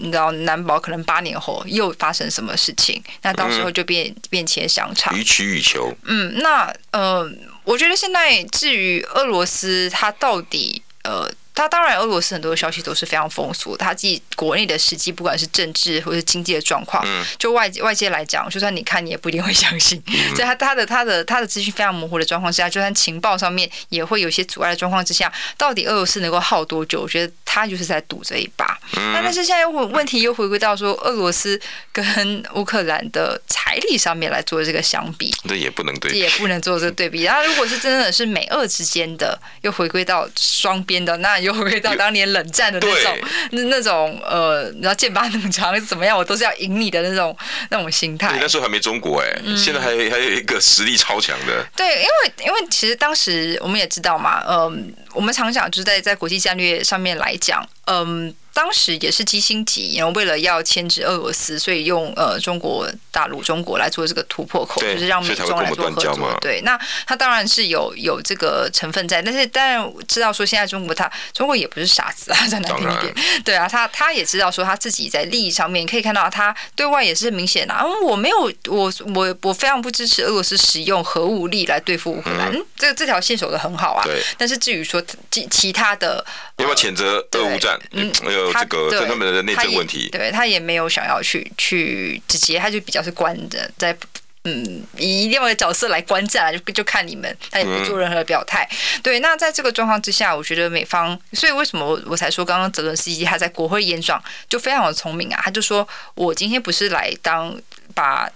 [0.00, 5.16] 你知道难保可能八年后又发生什么事情，那到时候就变、嗯、变切香肠。
[5.16, 5.94] 予取予求。
[6.04, 7.30] 嗯，那呃，
[7.64, 11.30] 我觉得现在至于俄罗斯，它到底呃。
[11.52, 17.04] 他当然，俄罗斯很多消息都是非常封锁，他自己国内的实际，不管是政治或者是经济的状况，
[17.38, 20.02] 就外外界来讲，就算你看，你也不一定会相信。
[20.36, 27.02] 在他他的他的他的资讯非常模糊的状况之下，就算情报上面也会有些阻碍的状况之下，到底俄罗斯能够耗多久？
[27.02, 28.78] 我觉得他就是在赌这一把。
[28.94, 31.60] 那但是现在又问题又回归到说，俄罗斯
[31.92, 37.24] 跟乌克兰的财力上面来做这个相比，这也不能对，也不能做这个对比。
[37.24, 41.39] 然后如果是真的是美俄之间的，又回归到双边的，那。
[41.40, 43.18] 又回到当年冷战的那种，
[43.52, 46.16] 那那种呃，你知道剑拔弩张是怎么样？
[46.16, 47.36] 我都是要赢你的那种
[47.70, 48.38] 那种心态。
[48.40, 51.66] 那时候还没中国哎、欸，嗯、现在还还有一个实力超强的。
[51.74, 54.72] 对，因为因为其实当时我们也知道嘛，嗯、呃，
[55.14, 58.34] 我们常讲就是在在国际战略上面来讲，嗯、呃。
[58.52, 66.38] 当时也是基辛级，然后为了要牵制俄罗斯，所以用呃中国大陆中国来做这个突破口，就是让美中来做合作。
[66.40, 84.02] 对，那他当然是有有这个成分在，但是当然知道说现在中国他中国也不是傻子啊，再难听一点，对啊，他他也知道说他自己在利益上面可以看到他对外也是很明显的啊，我没有我我我非常不支持俄罗斯使用核武力来对付乌克兰，嗯，这这条线守的很好啊。
[84.04, 86.24] 对，但是至于说其其他的，
[86.60, 87.78] 有没有谴责俄乌战？
[87.92, 88.12] 嗯。
[88.24, 93.96] 有这个他们的内政问题，对他也没有想要去去直接，他就比较是关着，在
[94.44, 98.68] 嗯以另外一个角色来观战，就就看你们，他也不做任何的表态。
[98.70, 107.58] 嗯、对，那在这个状况之下，我觉得美方，所以为什么我我才说刚刚泽伦斯基他在国会演讲就非常的聪明啊，他就说我今天不是来当
[107.94, 108.30] 把。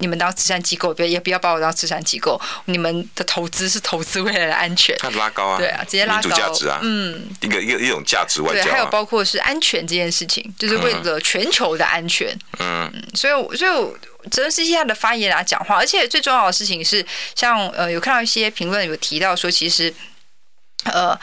[0.00, 2.40] 你们当慈善机构，别也不要把我当慈善机构。
[2.64, 8.64] 你们的投资是投资未来的安全，他拉高啊，对啊，直接拉高价值啊，嗯，一个一个一种价值外交、啊。
[8.64, 12.36] 对，还有包括是安全这件事情，就是为了全球的安全。
[12.58, 19.94] 嗯，嗯，所以所以泽连斯基他的发言啊，讲话，而且最重要的事情是，像呃，有看到一些评论有提到说，其实
[20.84, 21.18] 呃。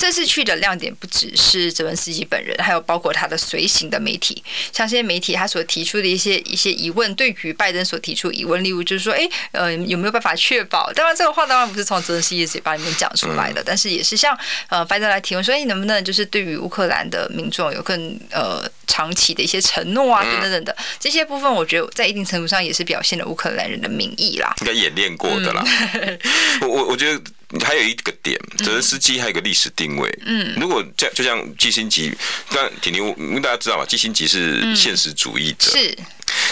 [0.00, 10.90] 这次去的亮点不只是泽文斯基本人，还有包括他的随行的媒体，像这些媒体他所提出的一些一些疑问，对于拜登所提出疑问，例如就是说，哎，呃，有没有办法确保？
[10.94, 14.34] 当然，这个话当然不是从泽文斯基嘴巴里面讲出来的，但是也是像
[14.70, 25.62] 呃拜登来提问说，哎，能不能就是对于乌克兰的民众有更呃长期的一些承诺啊，等等等等这些部分，我觉得在一定程度上也是表现了乌克兰人的民意啦，应该演练过的啦。
[25.92, 26.18] 嗯、
[26.62, 27.20] 我我我觉得。
[27.64, 30.18] 还有一个点，泽连斯基还有个历史定位。
[30.24, 32.12] 嗯，如果这样，就像基辛吉，
[32.50, 35.70] 但婷婷，大家知道嘛，基辛吉是现实主义者。
[35.70, 35.98] 是。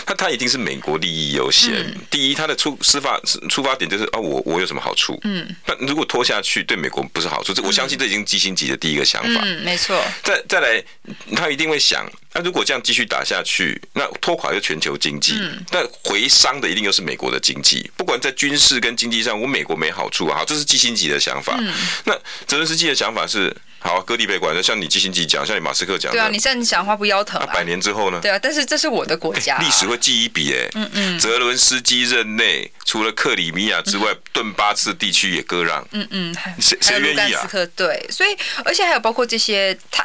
[0.07, 1.73] 他他一定是美国利益优先。
[1.75, 5.19] 嗯、第一，他的出司法出发点就是啊，我我有什么好处？
[5.25, 9.41] 嗯，那如果拖下去对美国不是好处，这我相信这已经基辛级的第一个想法。
[9.45, 10.03] 嗯，没错。
[10.23, 10.83] 再再来，
[11.35, 15.35] 他一定会想，那如果这样继续打下去，那拖垮又全球经济，
[15.71, 17.91] 那、嗯、回伤的一定又是美国的经济。
[17.97, 20.39] 不管在军事跟经济上，我美国没好处啊。
[20.39, 21.57] 好，这是基辛级的想法。
[21.61, 21.73] 嗯、
[22.05, 22.13] 那
[22.47, 23.55] 泽伦斯基的想法是。
[23.81, 27.47] 好，割地赔款，就像你基辛格讲，像你马斯克讲，对啊，你现在你讲话不腰疼啊？
[27.55, 28.19] 百年之后呢？
[28.21, 30.69] 对啊，但是这是我的国家，历史会记一笔哎。
[30.75, 31.19] 嗯嗯。
[31.19, 35.87] 泽伦斯基任内，除了克里米亚之外，顿巴斯地区也割让。
[35.93, 36.37] 嗯嗯。
[36.61, 37.49] 谁谁愿意啊？
[37.77, 40.05] 对，所以而且还有包括这些，他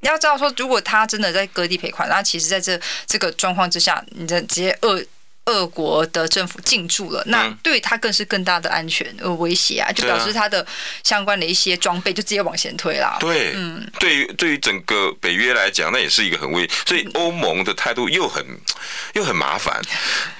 [0.00, 5.06] 你要知道说，如果他真的在割地赔款，那其实在这这个状况之下，你的直接二。
[5.46, 10.66] 俄国的政府进驻了，那对他更是更大的安全呃威胁啊，就表示他的
[11.02, 13.18] 相关的一些装备就直接往前推了。
[13.20, 18.42] 对，嗯，对于对于整个北约来讲，那也是一个很危，所以欧盟的态度又很
[19.12, 19.78] 又很麻烦。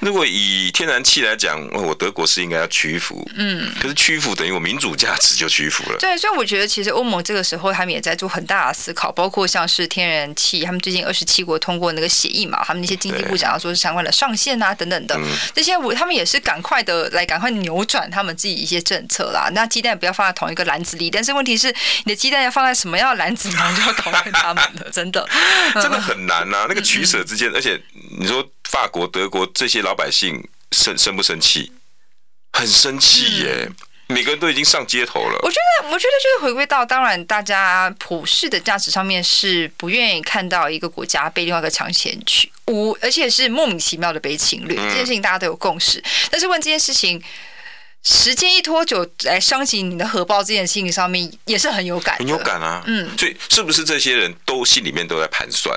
[0.01, 5.99] 如果以天然气来讲，我德国是应该要屈服，嗯，可是屈服等于我民主价值就屈服了。
[5.99, 14.94] 对，所以我觉得其实欧盟这个时候他们也在做很大的思考，包括像是天然气，他们最近二十七国通过那个协议嘛，他们那些经济部长要说是相关的上限啊等等。
[14.95, 19.51] 等等，这些我他们也是赶快的来赶快扭转他们自己一些政策啦。
[19.53, 24.91] 那鸡蛋不要放在同一个篮子里，但是问题是你的鸡蛋要放在什么样的篮子里，就要讨论他们了。
[24.91, 25.27] 真的，
[25.75, 26.67] 真的很难呐、啊。
[26.69, 27.81] 那个取舍之间，而且
[28.19, 31.73] 你说法国、德国这些老百姓生生不生气？
[32.53, 33.69] 很生气耶。
[34.15, 35.39] 每个人都已经上街头了。
[35.43, 44.77] 我觉得，我觉得就是回归到，当然大家普世的价值上面是不愿意看到一个国家被另外一个强权去无，而且是莫名其妙的被侵略。
[44.77, 46.01] 这件事情大家都有共识。
[46.31, 47.21] 但是问这件事情，
[48.05, 52.83] 时间一拖久来伤及你的荷包这件事情上面也是很有感，很有感啊。
[52.87, 55.75] 嗯，所以是不是这些人都心里面都在盘算？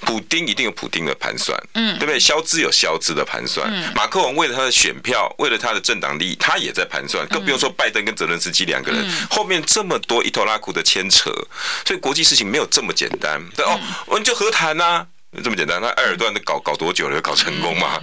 [0.00, 2.18] 普丁一定有普丁的盘算，嗯，对不对？
[2.18, 7.24] 肖兹有肖兹的盘算，嗯、马克龙为了他的选票，为了他的政党利益，他也在盘算。
[7.28, 11.30] 更不用说拜登跟泽伦斯基两个人、嗯、后面这么多伊托拉库的牵扯，
[11.86, 13.40] 所以国际事情没有这么简单。
[13.54, 15.06] 对哦，我们就和谈呐、啊，
[15.44, 15.80] 这么简单。
[15.80, 17.20] 那埃尔段都搞搞多久了？
[17.20, 18.00] 搞成功吗？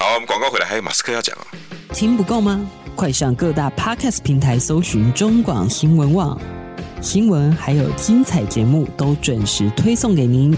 [0.00, 1.44] 好，我们广告回来，还有马斯克要讲啊。
[1.92, 2.66] 听不够吗？
[2.98, 6.36] 快上各大 Podcast 平台搜寻中广新闻网
[7.00, 10.52] 新闻，还有精彩节目都准时推送给您，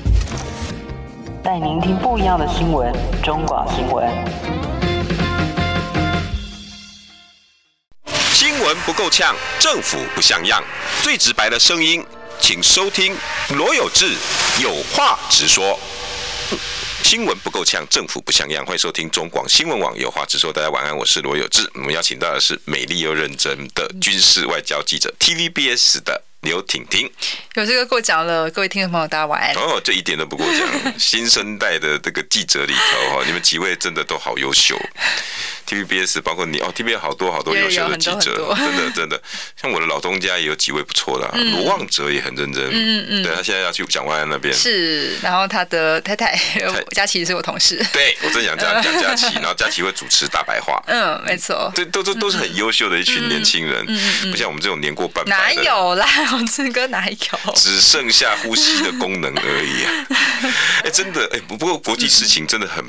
[1.43, 2.91] 带您听不一样的新闻。
[3.23, 4.09] 中广新闻，
[8.33, 10.65] 新闻不够呛，政府不像样，
[11.03, 12.03] 最直白的声音，
[12.39, 13.15] 请收听
[13.51, 14.15] 罗有志
[14.63, 15.79] 有话直说。
[17.03, 18.65] 新闻不够呛，政府不像样。
[18.65, 20.53] 欢迎收听中广新闻网，有话直说。
[20.53, 21.69] 大家晚安，我是罗有志。
[21.75, 27.11] 我们邀请到的是美丽又认真的军事外交记者，TVBS 的刘婷婷。
[27.55, 29.55] 有这个过奖了，各位听众朋友，大家晚安。
[29.57, 30.95] 哦，这一点都不过奖。
[30.99, 34.79] 新生代的这个记者里头，哈，你们几位真的都好优秀。
[35.71, 39.23] TVBS 包括你哦，TVBS 好多好多优秀的记者，真的 真的，
[39.61, 46.37] 像我的老东家也有几位不错的，卢旺哲也很认真，嗯嗯，对他现在要去蒋万安那边，是，然后他的太太
[46.91, 53.87] 佳琪是我同事，对我正想这样讲 佳琪，然后佳琪会主持大白话，嗯，没错，对，都都都是很优秀的一群年轻人，
[54.33, 60.07] 不像我们这种年过半百哪有啦，我志哥哪有，只剩下呼吸的功能而已啊，
[60.85, 62.85] 哎，真的，哎，不过国际事情真的很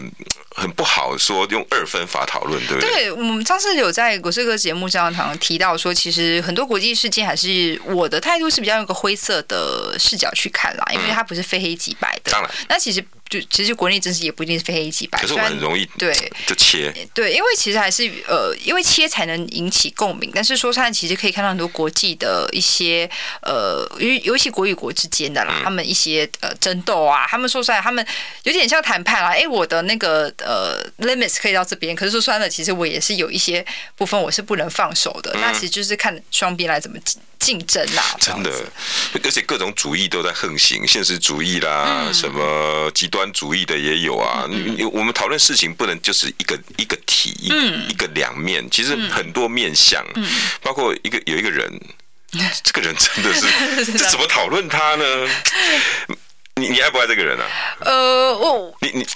[0.56, 2.62] 很不好说，用二分法讨论。
[2.68, 2.92] 对不对？
[2.92, 12.32] 对，我们上次有在国税哥节目上常常提到说，其实很多国际事件还是我的态度是比较用个灰色的视角去看啦，因为它不是非黑即白的。
[12.32, 13.04] 当然，那其实。
[13.32, 16.14] 就其实国内政治也不一定是非黑即白，可是我很容易对
[16.46, 20.32] 就切对，因为其实还是呃，因为切才能引起共鸣。
[20.34, 23.10] 但是说实在，其实可以看到很多国际的一些
[23.42, 28.06] 呃，尤尤其国与国之间的啦，嗯、他们一些呃争斗啊，他们说出来，他们
[28.44, 29.30] 有点像谈判啦。
[29.30, 35.32] 哎，我的那个呃 limits 可以到这边，可是说穿了，其实我也是有一些部分我是不能放手的。
[35.36, 36.98] 嗯、那其实就是看双边来怎么
[37.42, 38.52] 竞争啊，真的，
[39.24, 44.46] 而且各种主义都在横行，现实主义啦，嗯、什么极端主义的也有啊。
[44.48, 50.24] 嗯、我们讨论事情不能就是一个一个体，嗯、一个两面，其实很多面相，嗯、
[50.62, 51.68] 包括一个有一个人，
[52.64, 55.04] 这个人真的是， 这怎么讨论他呢？
[56.56, 57.46] 你你爱不爱这个人啊？
[57.80, 59.08] 呃，我你你。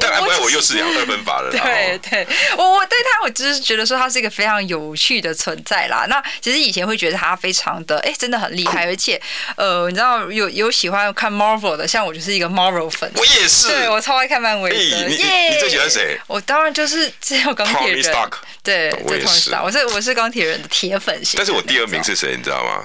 [0.00, 1.50] 但爱不爱我又是两二分法了。
[1.52, 2.26] 对对，
[2.56, 6.06] 我我对他，我只是觉得说他是一个非常有趣的存在啦。
[6.08, 9.20] 那其实以前会觉得他非常的，哎、欸，真的很厉害，而且
[9.56, 13.10] 呃，你知道有有喜欢看 Marvel 的，像我就是一个 Marvel 粉。
[13.16, 14.76] 我也是，对我超爱看漫威的。
[14.76, 15.16] 欸、你
[15.60, 16.18] 最喜欢谁？
[16.26, 18.02] 我当然就是只有钢铁人。
[18.02, 19.54] Stark 对，我也是。
[19.62, 21.36] 我是我是钢铁人的铁粉型。
[21.36, 22.36] 但是我第二名是谁？
[22.36, 22.82] 你知道吗？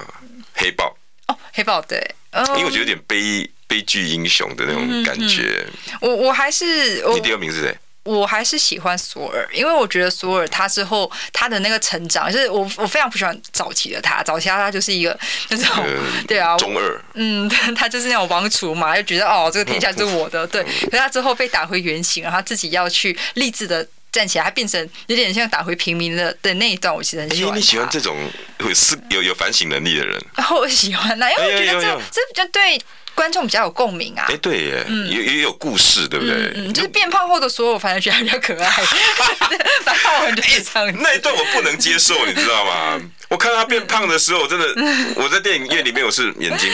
[0.53, 0.95] 黑豹。
[1.27, 1.97] 哦，黑豹对。
[2.33, 5.65] 因为我觉得有点悲悲剧英雄的那种感觉。
[5.67, 7.77] 嗯嗯、我我还是你第二名是谁？
[8.03, 15.19] 我还是喜欢索尔，因为我觉得索尔他之后他的那个成长，就是我我非常不喜欢早期的他，早期他他就是一个
[15.51, 20.63] 那种、嗯、对啊中二，嗯， 他就是那种王储嘛，就觉得哦这个天下是我的，对。
[20.63, 27.57] 可是他之后被打回原形，然后他自己要去励志的站起来，他变成有点像打回平民的的那一段，我其实很喜欢。
[27.57, 28.15] 你喜欢这种
[28.59, 30.25] 有思有有反省能力的人？
[30.55, 32.79] 我喜欢那，因为我觉得这这比较对。
[33.17, 34.27] 观众比较有共鸣啊！
[34.29, 36.53] 哎，对耶，也也有故事，对不对？
[36.55, 38.69] 嗯，就是变胖后的所有，我反而觉得比较可爱。
[39.83, 40.95] 反正我很就是这样。
[41.01, 43.01] 那一段我不能接受，你知道吗？
[43.29, 44.67] 我看他变胖的时候，真的，
[45.15, 46.69] 我在电影院里面我是眼睛，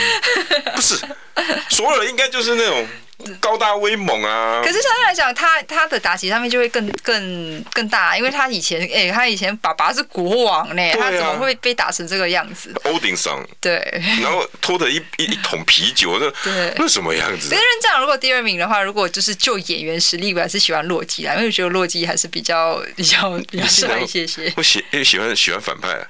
[0.76, 0.96] 不是，
[1.70, 2.86] 索尔应该就是那种。
[3.40, 4.60] 高大威猛啊！
[4.64, 12.72] 可是相对来讲，他他的打击上面就会更更更大，因为他以前哎、欸，他以前爸爸是国王呢，啊、他怎么会被打成这个样子？
[12.84, 13.78] 欧丁桑对，
[14.22, 17.48] 然后拖着一一一桶啤酒，那对，那什么样子？
[17.48, 24.52] 别人这样，如果第二名的话，如果就是就演员实力，我还是喜欢洛基啦，因为我觉得洛基还是比较比较比较帅一些些。
[24.56, 26.06] 我喜喜欢喜欢反派啊。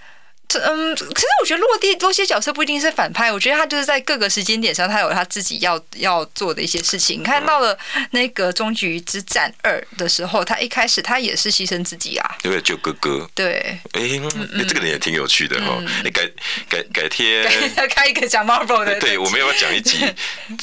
[0.57, 7.21] 嗯，可是我觉得落地洛些角色不一定是反派，我觉得他就是在各个时间点上，他有他自己要要做的一些事情。
[7.21, 7.77] 你看到了
[8.13, 13.29] 那个终局之战二的时候，他一开始他也是牺牲自己啊，为了救哥哥。
[13.35, 15.77] 对，哎、欸，嗯、这个人也挺有趣的哈。
[16.05, 16.31] 你、嗯、改
[16.69, 19.99] 改改天改 开一个讲 Marvel 的，对，我们要不要讲一集，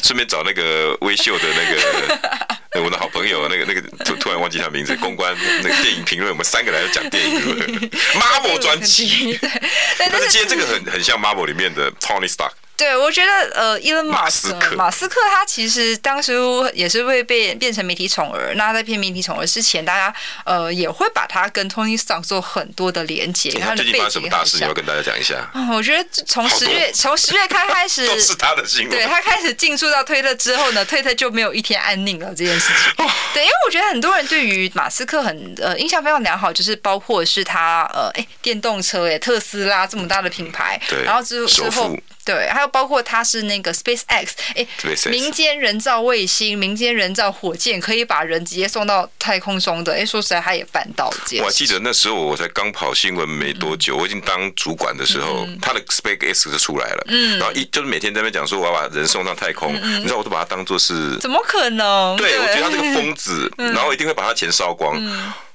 [0.01, 2.60] 顺便找那个微秀的那个。
[2.83, 9.37] 我的好朋友，那个那个突突然忘记他名字，公关那个电影评论，我们三个来讲电影， Marvel 专辑。
[9.37, 9.49] 对，
[9.97, 12.51] 但是今天这个很很像 Marvel 里面的 Tony Stark。
[12.81, 16.33] 对，我觉得呃，Elon Musk 马斯克，马斯克他其实当时
[16.73, 18.55] 也是会被变成媒体宠儿。
[18.55, 20.11] 那在变媒体宠儿之前，大家
[20.45, 23.51] 呃也会把他跟 Tony Stark 做很多的连接。
[23.51, 24.57] 他最近发生什么大事？
[24.57, 25.47] 你要跟大家讲一下。
[25.53, 28.89] 嗯，我觉得从十月从十月开开始 都是他的新闻。
[28.89, 33.05] 对，他开始进驻到推特之后呢，推特就没有一天安宁了这件事情。
[33.35, 41.95] 对，因为我觉得很多人对于马斯克很呃印象非常良好，就是包括是他呃哎电动车哎特斯拉这么大的品牌，对，然后之之后。
[42.23, 44.65] 对，还有包括它是那个 SpaceX，哎
[45.09, 49.93] 民间人造卫星、民间人造火箭，可以把人直接送到太空中的。
[49.93, 51.17] 哎，说实在，他也办到了。
[51.39, 57.03] 我还记得那时候我才刚跑新闻没多久，嗯、我已经当主管的时候，嗯、他的 SpaceX 就出来了。
[57.07, 62.15] 嗯，然后一就是每天在那边讲说我要把人送上太空，嗯、你知道我都把他当做是怎么可能？
[62.17, 65.01] 对，对我觉得他是个疯子，嗯、然后一定会把他钱烧光。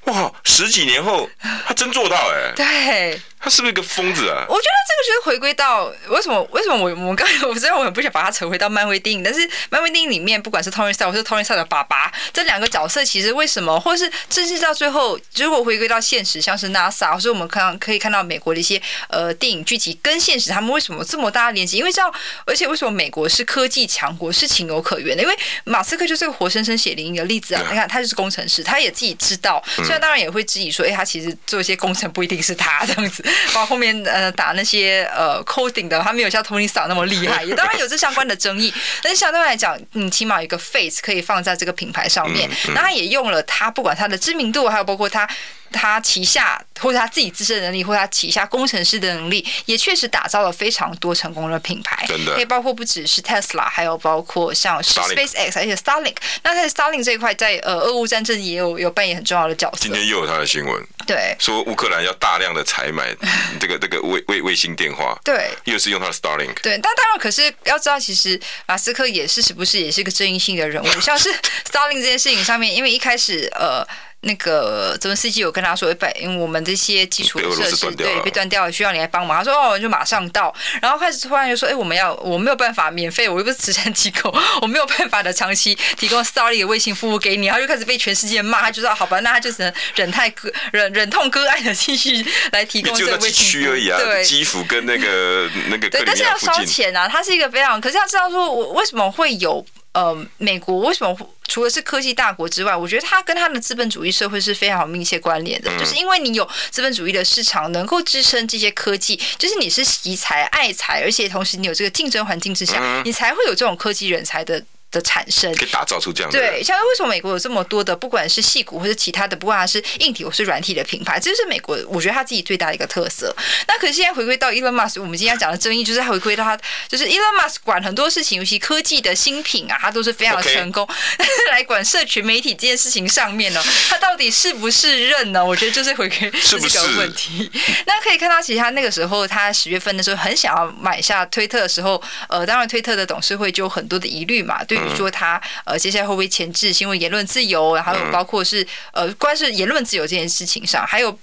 [0.07, 1.29] 嗯哇，十几年后
[1.67, 2.53] 他真做到哎、欸！
[2.55, 4.47] 对，他是不是一个疯子啊？
[4.49, 6.41] 我觉得这个就是回归到为什么？
[6.53, 21.79] 为什么我我们刚才 我虽然我很不想把它扯回到漫威电影，但是漫威电影里面不管是 Tony Stark 或是 Tony Stark 的爸爸这两个角色，其实为什么，或是甚至到最后，如果回归到现实，像是 NASA，或是我们看到可以看到美国的一些呃电影剧集跟现实，他们为什么这么大的连接？
[21.79, 22.13] 因为知道，
[22.47, 25.23] 而且为什么美国是科技强国是情有可原的？
[25.23, 27.63] 因为马斯克就是个活生生血淋淋的例子啊！
[27.69, 30.71] 你看，他就是工程师，他也自己知道，虽然当然也会质疑。
[30.71, 33.23] 说，哎，他其实做一些工程不一定是他这样子，
[33.53, 38.73] 包括后面呃打那些呃 coding 的，他没有像 Tony Stark 那么厉害， 也当然有这相关的争议。
[39.03, 45.29] 但是相对来讲，你起码有一个 face 可以放在这个品牌上面，那他也用了他不管他的知名度，还有包括他。
[45.73, 52.05] 他旗下或者他自己自身的能力，或者他旗下工程师的能力，也确实打造了非常多成功的品牌。
[52.07, 56.17] 真的，可以包括不只是 Tesla，还有包括像是 SpaceX，而且 Starlink。
[56.43, 59.79] 那在 Starlink 这一块，在呃俄乌战争也有有扮演很重要的角色。
[59.79, 63.15] 今天又有他的新闻，对，说乌克兰要大量的采买
[63.59, 66.55] 这个这个卫卫卫星电话，对，又是用他的 Starlink。
[66.63, 71.29] 对，但当然，可是要知道，其实马斯克也是时不时也是一个争议性的人物，像是
[71.71, 73.87] Starlink 这件事情上面，因为一开始呃。
[74.23, 79.39] 那个泽文斯基有跟他说，因为我们这些基础设施对被断掉了，需要你来帮忙。
[79.39, 80.53] 他说哦，就马上到。
[80.83, 87.47] 然后开始突然就说，哎，我们要我没有办法免费，我又不是慈善机构，我没有办法的长期提供 Starlink 的卫星服务给你。
[87.47, 93.73] 然后就开始被全世界骂，他就说好吧，那他就只能忍太割忍忍痛割爱的继续来提供这个卫星服务。
[93.73, 99.65] 而已啊，对，基辅跟那个那个对，但是要烧钱啊，他是一个非常，可是要知道说，我为什么会有。
[99.97, 101.17] 呃，美国为什么
[101.49, 114.63] 除了是科技大国之外，我觉得它跟它的资本主义社会是非常有密切关联的，就是因为你有资本主义的市场能够支撑这些科技，就是你是惜才爱才，而且同时你有这个竞争环境之下，你才会有这种科技人才的。
[114.91, 123.35] 的产生可以打造出这样的对，像为什么美国有这么多的，不管是矽谷或者其他的，不管它是硬体或是软体的品牌，这就是美国我觉得他自己最大的一个特色。
[123.67, 126.57] 那可是现在回归到 Elon Musk，我们今天讲的争议就是他回归到他，
[126.89, 130.89] 就是 Elon Musk 管很多事情，尤其科技的新品啊，他都是非常成功。
[131.19, 135.45] 但 是来管社群媒体这件事情上面呢，他到底是不是认呢？
[135.45, 137.51] 我觉得就是回归这个问题。
[137.53, 145.41] 是是那可以看到，其实他那个时候，他十月份的时候很想要买下推特的时候，呃，当然推特的董事会就有很多的疑虑嘛，对于说他。
[145.65, 147.75] 呃，接下来会不会前置新闻言论自由？
[147.75, 151.19] 然后还有包括是呃，关是言论自由这件事情上，还有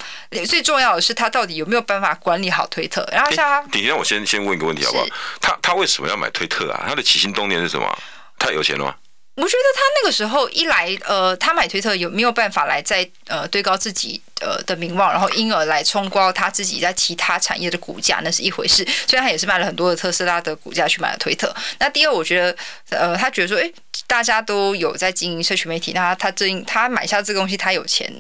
[0.48, 3.08] 最重要的是，他到底有没有办法管理好推特？
[3.12, 5.06] 然后像他，你让我先先问一个问题好不好？
[5.40, 6.86] 他他为什么要买推特啊？
[6.88, 7.98] 他的起心动念是什么？
[8.38, 8.96] 他有钱了吗？
[9.36, 18.86] 我觉得他那个时候一来，呃，他买推特有没有办法来再呃堆高自己呃的名望，然后因而来冲高他自己在其他产业的股价，那是一回事。
[19.08, 21.52] 虽然他也是卖了很多的特斯拉的股价去买了推特。
[21.80, 22.56] 那第二，我觉得
[22.90, 23.74] 呃，他觉得说，诶，
[24.06, 28.14] 大家都有在经营社群媒体，那他这他买下这个东西，他有钱，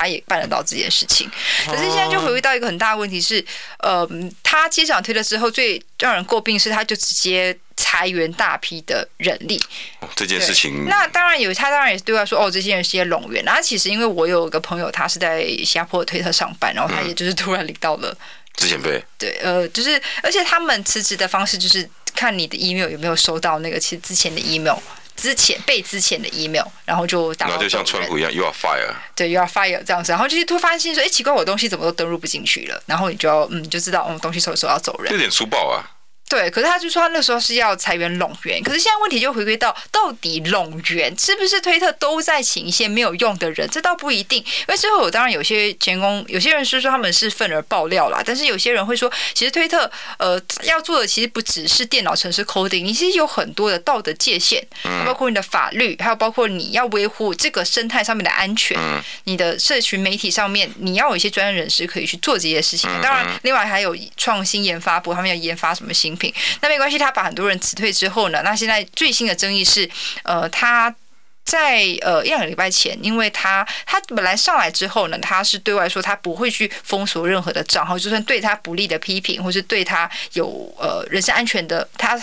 [0.00, 1.30] 他也办得到这件事情。
[1.66, 3.44] 可是现在就回归到一个很大的问题是，
[3.80, 4.08] 呃，
[4.42, 7.56] 他机场推了之后，最让人诟病是，他就直接。
[7.82, 9.58] 裁员大批的人力，
[10.00, 13.42] 哦、这件事情，那当然有，他当然也是对外说，哦，这些人是些冗员。
[13.42, 18.14] 然后其实因为我有一个朋友，他是在新加坡的推特上班，然后他也就是突然领到了
[18.54, 19.02] 之前费。
[19.16, 24.76] 对，呃，就是而且他们辞职的方式就是看你的 email 有没有收到那个其实之前的 email，
[25.20, 27.46] 之前被之前的 email，然后就打。
[27.46, 28.94] 然后就像川普一样，you are fire。
[29.14, 32.82] 对，you are fire 这样子，然后就是突发现说，哎，奇怪，我东西怎么都登录不进去了？
[32.86, 35.12] 然后你就要嗯，就知道，嗯，东西收的时候要走人。
[35.12, 35.84] 有点粗暴啊。
[36.30, 43.68] 对，可是他就说他那时候是要裁员拢员，可是现在问题就回归到到底拢员是不是推特都在请一些没有用的人？
[43.68, 54.64] 这倒不一定，因为最后当然有些员工，有些人是说他们是愤而爆料啦，但是有些人会说，其实推特呃要做的其实不只是电脑城市 coding，你其实有很多的道德界限，
[55.04, 58.78] 包括你的法律，还有包括你要维护这个生态上面的安全，
[59.24, 62.88] 你的社群媒体上面你要有一些专业人士可以去做这些事情。
[63.02, 66.16] 当然，另外还有创新研发部，他们要研发什么新。
[66.20, 66.32] 品。
[66.60, 69.90] 那没关系，他把很多人辞退之后呢，那现在最新的争议是，
[70.22, 70.94] 呃，他。
[71.42, 82.16] 在呃一两个礼拜前，因为他他本来上来之后呢，他是对外说他不会去封锁任何的账号，就算对他不利的批评，或是对他有呃人身安全的他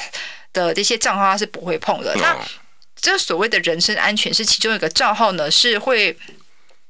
[0.54, 2.16] 的这些账号，他是不会碰的。
[2.18, 2.38] 那
[2.96, 6.16] 这所谓的人身安全是其中一个账号呢，是会。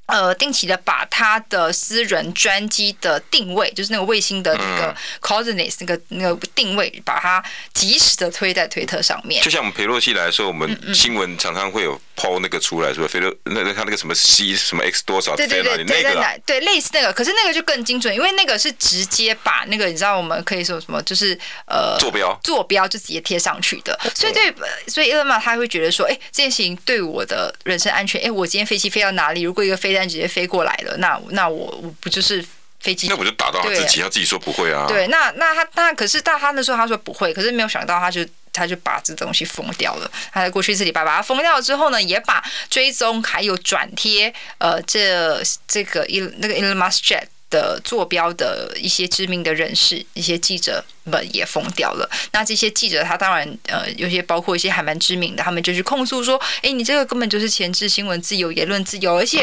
[0.07, 7.43] 呃，定期的把他的私人专机的定位，就是那个卫星的那个 coordinates，那个那个定位，把它
[7.73, 9.43] 及时的推在推特上面。
[9.43, 13.07] 就像我们裴洛西来说，我们新闻常常会有抛那个出来，是吧？
[13.11, 15.35] 裴洛那那他那个什么 C 什么 X 多少？
[15.35, 16.37] 对对对，对在哪？
[16.45, 23.99] 对，类似那个，可是那个就更精准，因为那个是直接把那个你知道，我们可以说什么，就是呃坐标坐标就直接贴上去的。
[24.15, 24.53] 所以对，
[24.87, 29.41] 所以 Elon 他会觉得说，哎，这件事情对我的人身安全，哎，我今天飞机飞到哪里？
[29.41, 32.45] 如果一个飞弹直接飞过来了，那那我我不就是
[32.79, 33.07] 飞机？
[33.07, 34.85] 那我就打到他自己，他自己说不会啊。
[34.87, 40.09] 对，那那他那可是到他那时候他说不会，可是没有想到他就他就把这东西封掉了。
[40.31, 52.09] 他在过去这礼拜把它封掉了之后呢，也把追踪还有转贴呃这这个伊那个 Elon Musk Jet 的坐标的一些知名的人士、一些记者们也疯掉了。
[52.31, 59.41] 那这些记者他当然呃有些包括一些还蛮知名的，他们就去控诉说，哎，你这个根本就是前置新闻自由、言论自由，而且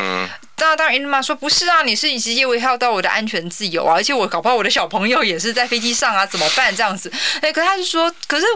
[0.57, 7.11] 当然当然 Elon Musk 说不是啊，你是直接危害到我的安全自由啊，而且我搞不好我的小朋友也是在飞机上啊，怎么办这样子？
[7.41, 8.47] 哎，可是他就说，可是。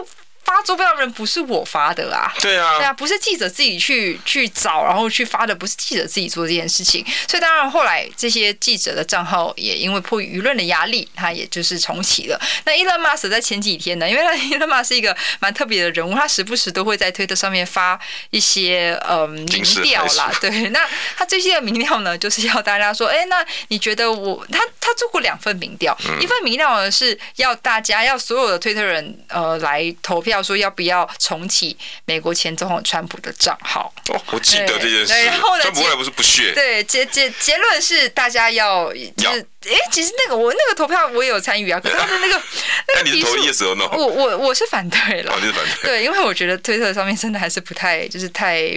[0.43, 7.05] 发坐标的人不是我发的啊，对啊，对啊，不是记者自己去去找，然后去发的，不是记者自己做这件事情。
[7.27, 12.41] 所以当然后来这些记者的账号也因为迫于舆论的压力，他也就是重启了。
[12.65, 17.99] 那 Elon Musk 在前几天呢，因为他 Elon Musk 是一个蛮特别的人物，他时不时都会在推特上面发
[18.31, 19.45] 一些呃民
[19.83, 20.31] 调啦。
[20.41, 20.79] 对，那
[21.15, 30.28] 他最新的民调呢，就是要大家说，哎，那你觉得我他他做过两份民调，一份民调呢是要大家要所有的推特人呃来投票。
[30.41, 33.93] 说要不要重启美国前总统川普的账号？
[34.09, 35.25] 哦，我记得这件事。
[35.25, 36.51] 然后呢，川普后来不是不屑？
[36.53, 39.45] 对，结结结论是大家要就是。
[39.67, 42.41] 哎，其实那个我那个投票我也有参与啊，可是他的那个
[42.95, 45.37] 那个题数，我我我是反对了，
[45.83, 48.71] 对，因为我觉得推特上面真的还是不太，就是太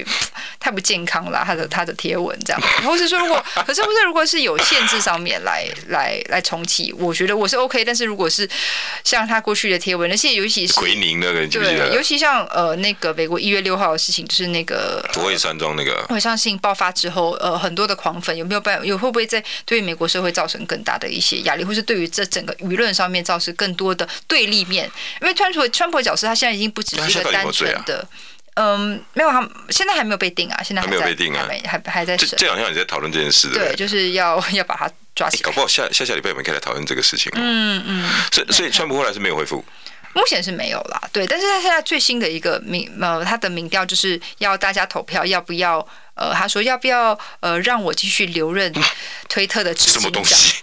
[0.59, 8.51] 太不健康了，他的他的贴文这样子，或是说如果， 可是不是如果是有限制上面来来来重启，我觉得我是 OK，但是如果是
[9.05, 24.91] 像他过去的贴文，而且尤其是奎宁那个，对，尤其像呃那个美国一月六号的事情，就是那个国会山庄那个，我相信爆发之后，呃，很多的狂粉有没有办有会不会在对美国社会造成更大的一些压力，或是对于这整个舆论上面造成更多的对立面，
[25.21, 28.07] 因为川普川普的角色，他现在已经不只是一个单纯的，
[28.55, 32.29] 嗯，没有，他现在还没有被定啊，现在还没有被定啊，还还在审。
[32.39, 35.43] 这两天你在讨论这件事，对，就是要要把他抓起来。
[35.43, 37.33] 搞不好下下下礼拜我们可以来讨论这个事情。
[37.35, 38.11] 嗯嗯。
[38.31, 39.65] 所以所以川普后来是没有回复，
[40.15, 41.01] 目前是没有啦。
[41.13, 45.87] 对，但是他现在最新的一个民呃，他的民调就是要大家投票，要不要？
[46.15, 48.73] 呃，他说要不要呃让我继续留任
[49.29, 50.03] 推特的执行长？
[50.03, 50.59] 什么东西？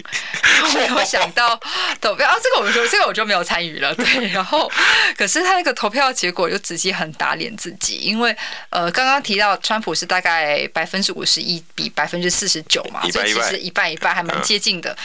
[0.76, 1.60] 没有想到
[2.00, 3.94] 投票啊，这个我就这个我就没有参与了。
[3.96, 4.72] 对， 然后
[5.18, 8.36] 可是他那个投票结果就直接很打脸自己，因为
[8.70, 14.96] 呃刚刚提到川普是大概百分之五十一比百分之四十九嘛，所以其实一半一半还蛮接近的。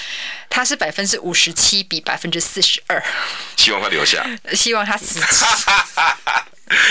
[0.50, 3.02] 他是百分之五十七比百分之四十二。
[3.56, 4.24] 希望他留下。
[4.54, 5.20] 希望他死。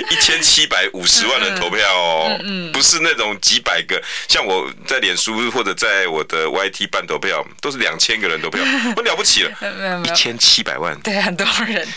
[0.10, 2.40] 一千七百五十万人投票哦，
[2.72, 8.64] 不是那种几百个，像我在脸书或者在我的 YT 办投票，都是两千个人投票，
[8.96, 9.52] 我了不起了，
[10.06, 11.88] 一千七百万，对，很多人。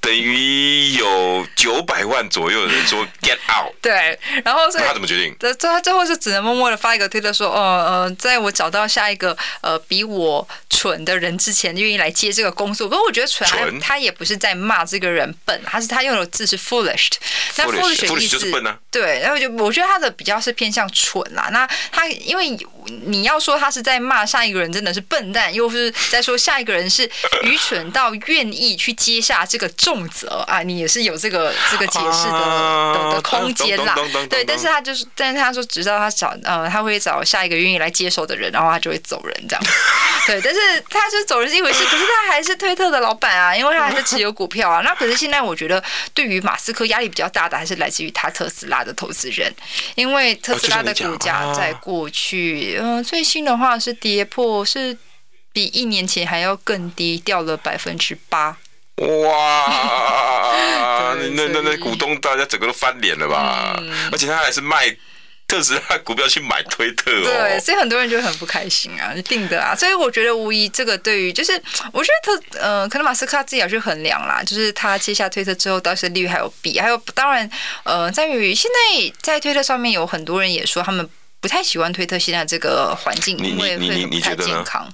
[0.00, 5.36] 等于有九百万左右的人说 get out，对，然后所以他怎么决定？
[5.38, 12.88] 这他最后是只能默默的发一个推特说，哦呃，在我找到下一个呃比我蠢的人之前，愿意来接这个工作。
[12.88, 17.10] 不过我觉得蠢，蠢他也不是在骂这个人笨，他是他用的字是 foolish，
[17.56, 18.78] 那 foolish 的意思就是笨啊。
[18.90, 21.48] 对，然后就我觉得他的比较是偏向蠢啦。
[21.52, 22.56] 那他因为
[23.04, 27.08] 你要说他是在骂上一个人真的是笨蛋，又是在说下一个人是
[27.42, 33.94] 愚蠢到愿意去接下这个重责啊，你也是有这个这个解释的的的空间啦。
[34.28, 39.62] 对，但是他就是，但是他说，直到他找呃，他会找下一个愿意来接手的人，然后他就会走人这样。
[40.26, 44.80] 对，但是他就是走人是一回事，可是他还是推特的老板啊，因为他还是持有股票啊。
[44.84, 45.82] 那可是现在我觉得，
[46.14, 49.52] 对于马斯克压力比较大的，还是来自于他特斯拉的投资人，
[49.94, 54.96] 因为特斯拉的股价在过去，嗯，最新的话是跌破，是
[55.52, 58.56] 比一年前还要更低，掉了百分之八。
[59.00, 63.74] 哇， 那那那股东大家整个都翻脸了吧？
[64.12, 64.94] 而且他还是卖
[65.48, 67.24] 特斯拉股票去买推特哦。
[67.24, 69.74] 对，所以很多人就很不开心啊，一定的啊。
[69.74, 71.60] 所以我觉得无疑这个对于就是，
[71.92, 77.50] 我觉得特呃，可能马斯克他自己要去衡量啦，就是他接下推特之后，到时利还有弊，还有当然
[77.84, 81.08] 呃，在于现在在推特上面有很多人也说他们
[81.40, 84.86] 不太喜欢推特现在这个环境，因为会不太健康。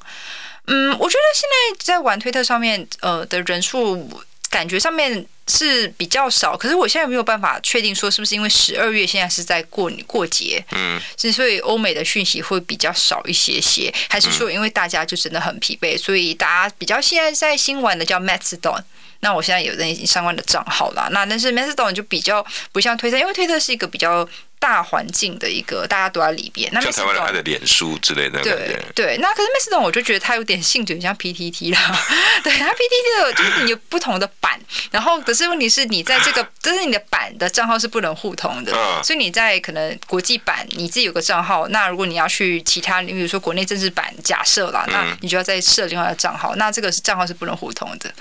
[0.67, 4.09] 嗯，我觉得现在在玩推特上面呃的人数。
[4.49, 10.99] 感觉上面是比较少，可是我现在没有办法确定说是不是因为十二月现在是在过过节，嗯，
[11.33, 18.83] 所以欧美的讯息会比较少一些些，还是说因为大家就真的很疲惫，所以大家比较现在在新玩的叫 Mastodon，
[19.21, 24.27] 那我现在有那相关的账号啦，那但是 Mastodon 就比较不像推特，因为推特是一个比较。
[24.67, 26.69] 大环境的一个，大家都在里边。
[26.73, 29.17] 那像台湾人爱的脸书之类的，对对。
[29.19, 32.05] 那可是 Mastodon 我就觉得它有点性质像 PTT 啦。
[32.43, 34.59] 对，它 PTT 的就是你有不同的版，
[34.91, 38.73] 然后可是问题是你在这个， 就是你的版的账号是不能互通的。
[39.05, 48.13] 所以你在可能国际版你自己有个账号，那如果你要去其他，你比如说国内政治版，假设啦，那你就要再设另外的账号，那这个是账号是不能互通的。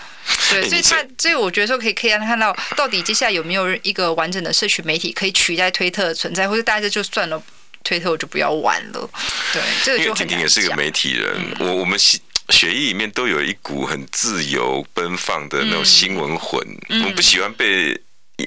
[0.52, 7.42] 对，所以它，所以我觉得说可以可以让他看到，到底接下来有没有一个完整的社群媒体可以取代推特存在，或者大家就算了，
[7.84, 9.10] 推特我就不要玩了。
[9.54, 10.04] 对，这个。
[10.04, 12.20] 因为婷婷也是个媒体人，我我们血
[12.50, 16.60] 血液里面都有一股很自由奔放的那种新闻魂，
[16.90, 18.00] 我们不喜欢被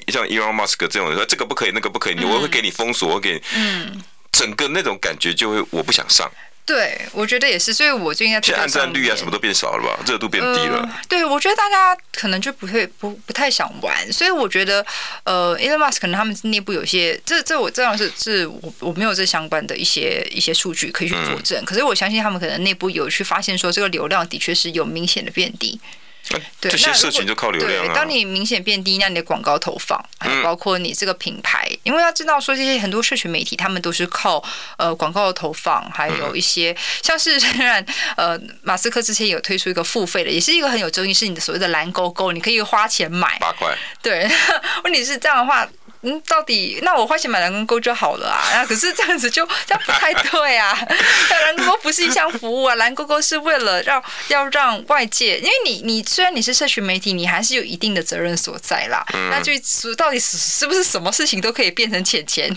[0.07, 6.31] 像 Elon Musk 这种人说这个不可以，那个不可以，我会给你封锁，我给你，嗯，整个那种感觉就会我不想上。
[6.69, 8.39] 对，我觉得也是，所以我就应该。
[8.39, 9.99] 现在按赞率啊，什么都变少了吧？
[10.05, 10.77] 热度变低了。
[10.77, 14.85] 呃、对，我觉得大家可能就不会不不太想玩，所以我觉得，
[15.23, 25.81] 呃，Elon Musk 可能他们内部有些，这这我这样是是我我没有这相关的一些一些数据可以去佐证，嗯、可是我相信他们可能内部有去发现说，这个流量的确是有明显的变低。
[26.27, 27.93] 对，这些社群就靠流量啊。
[27.95, 34.43] 当你明显变低，那你的广告投放，还有包括你这个品牌，嗯、因为要知道说这些很多社群媒体，他们都是靠
[34.77, 37.83] 呃广告的投放，还有一些像是 虽然
[38.15, 43.75] 呃马斯克之前有推出一个付费的，也是一个很有争议，是你的所谓的蓝勾勾，你可以花钱买八块。
[44.01, 44.29] 对，
[44.83, 45.67] 问题是这样的话。
[46.01, 48.39] 嗯，到底那我花钱买蓝勾勾就好了啊？
[48.53, 50.77] 那可是这样子就这样不太对啊！
[51.29, 59.05] 蓝勾勾不是一项服务啊，蓝勾勾是为了让要让外界，因为你你虽然你是社群媒体，你还是有一定的责任所在啦。
[59.13, 59.51] 嗯、那就
[59.97, 62.49] 到底是是不是什么事情都可以变成钱钱？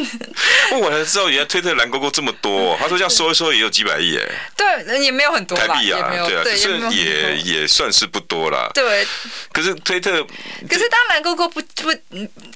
[0.80, 4.24] 我才知道原来推特蓝勾勾这么多，他说这样 说一说也有几百亿哎。
[4.56, 8.70] 对，也没有很多台币啊，对啊，对是也也算是不多啦。
[8.72, 9.06] 对，
[9.52, 10.24] 可是推特，
[10.66, 11.92] 可是当蓝勾勾不不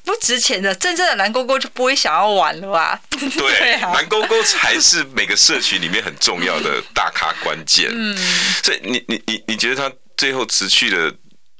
[0.04, 0.21] 不。
[0.22, 3.00] 之前的真正的蓝勾勾就不会想要玩了吧？
[3.10, 7.90] 对， 蓝勾勾才是每个社群里面很重要的大咖关键。
[7.92, 8.16] 嗯，
[8.62, 11.12] 所以你你你你觉得他最后辞去的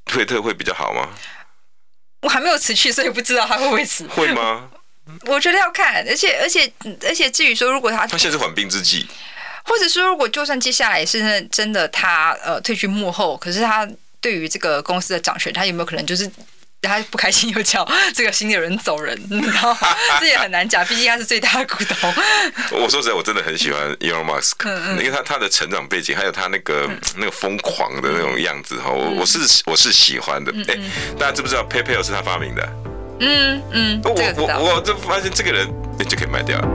[0.04, 1.08] 推特会比较好吗？
[2.20, 4.06] 我还没有辞去，所以不知道他会不会辞。
[4.06, 4.70] 会吗？
[5.26, 6.72] 我觉得要看，而且而且
[7.04, 9.04] 而且至于说，如果他他现在是缓兵之计，
[9.64, 13.88] 或者说如果就算接下来是真的他呃退居幕后，可是他
[14.20, 16.30] 对于这个公司的掌权，他有没有可能就是？
[16.82, 19.78] 他不开心又叫 这个新的人走人， 你知道吗
[20.20, 22.14] 这也很难讲，毕竟他是最大的股东。
[22.72, 24.68] 我说实在，我真的很喜欢 Elon Musk，
[24.98, 30.52] 因为他他的成长背景，还有他那个那个疯狂的那种样子哈，我我是我是喜欢的。
[30.68, 30.76] 哎，
[31.18, 32.68] 大家知不知道 PayPal 是他发明的？
[33.20, 35.68] 嗯嗯，我我我就发现这个人
[36.08, 36.68] 就可以卖掉了。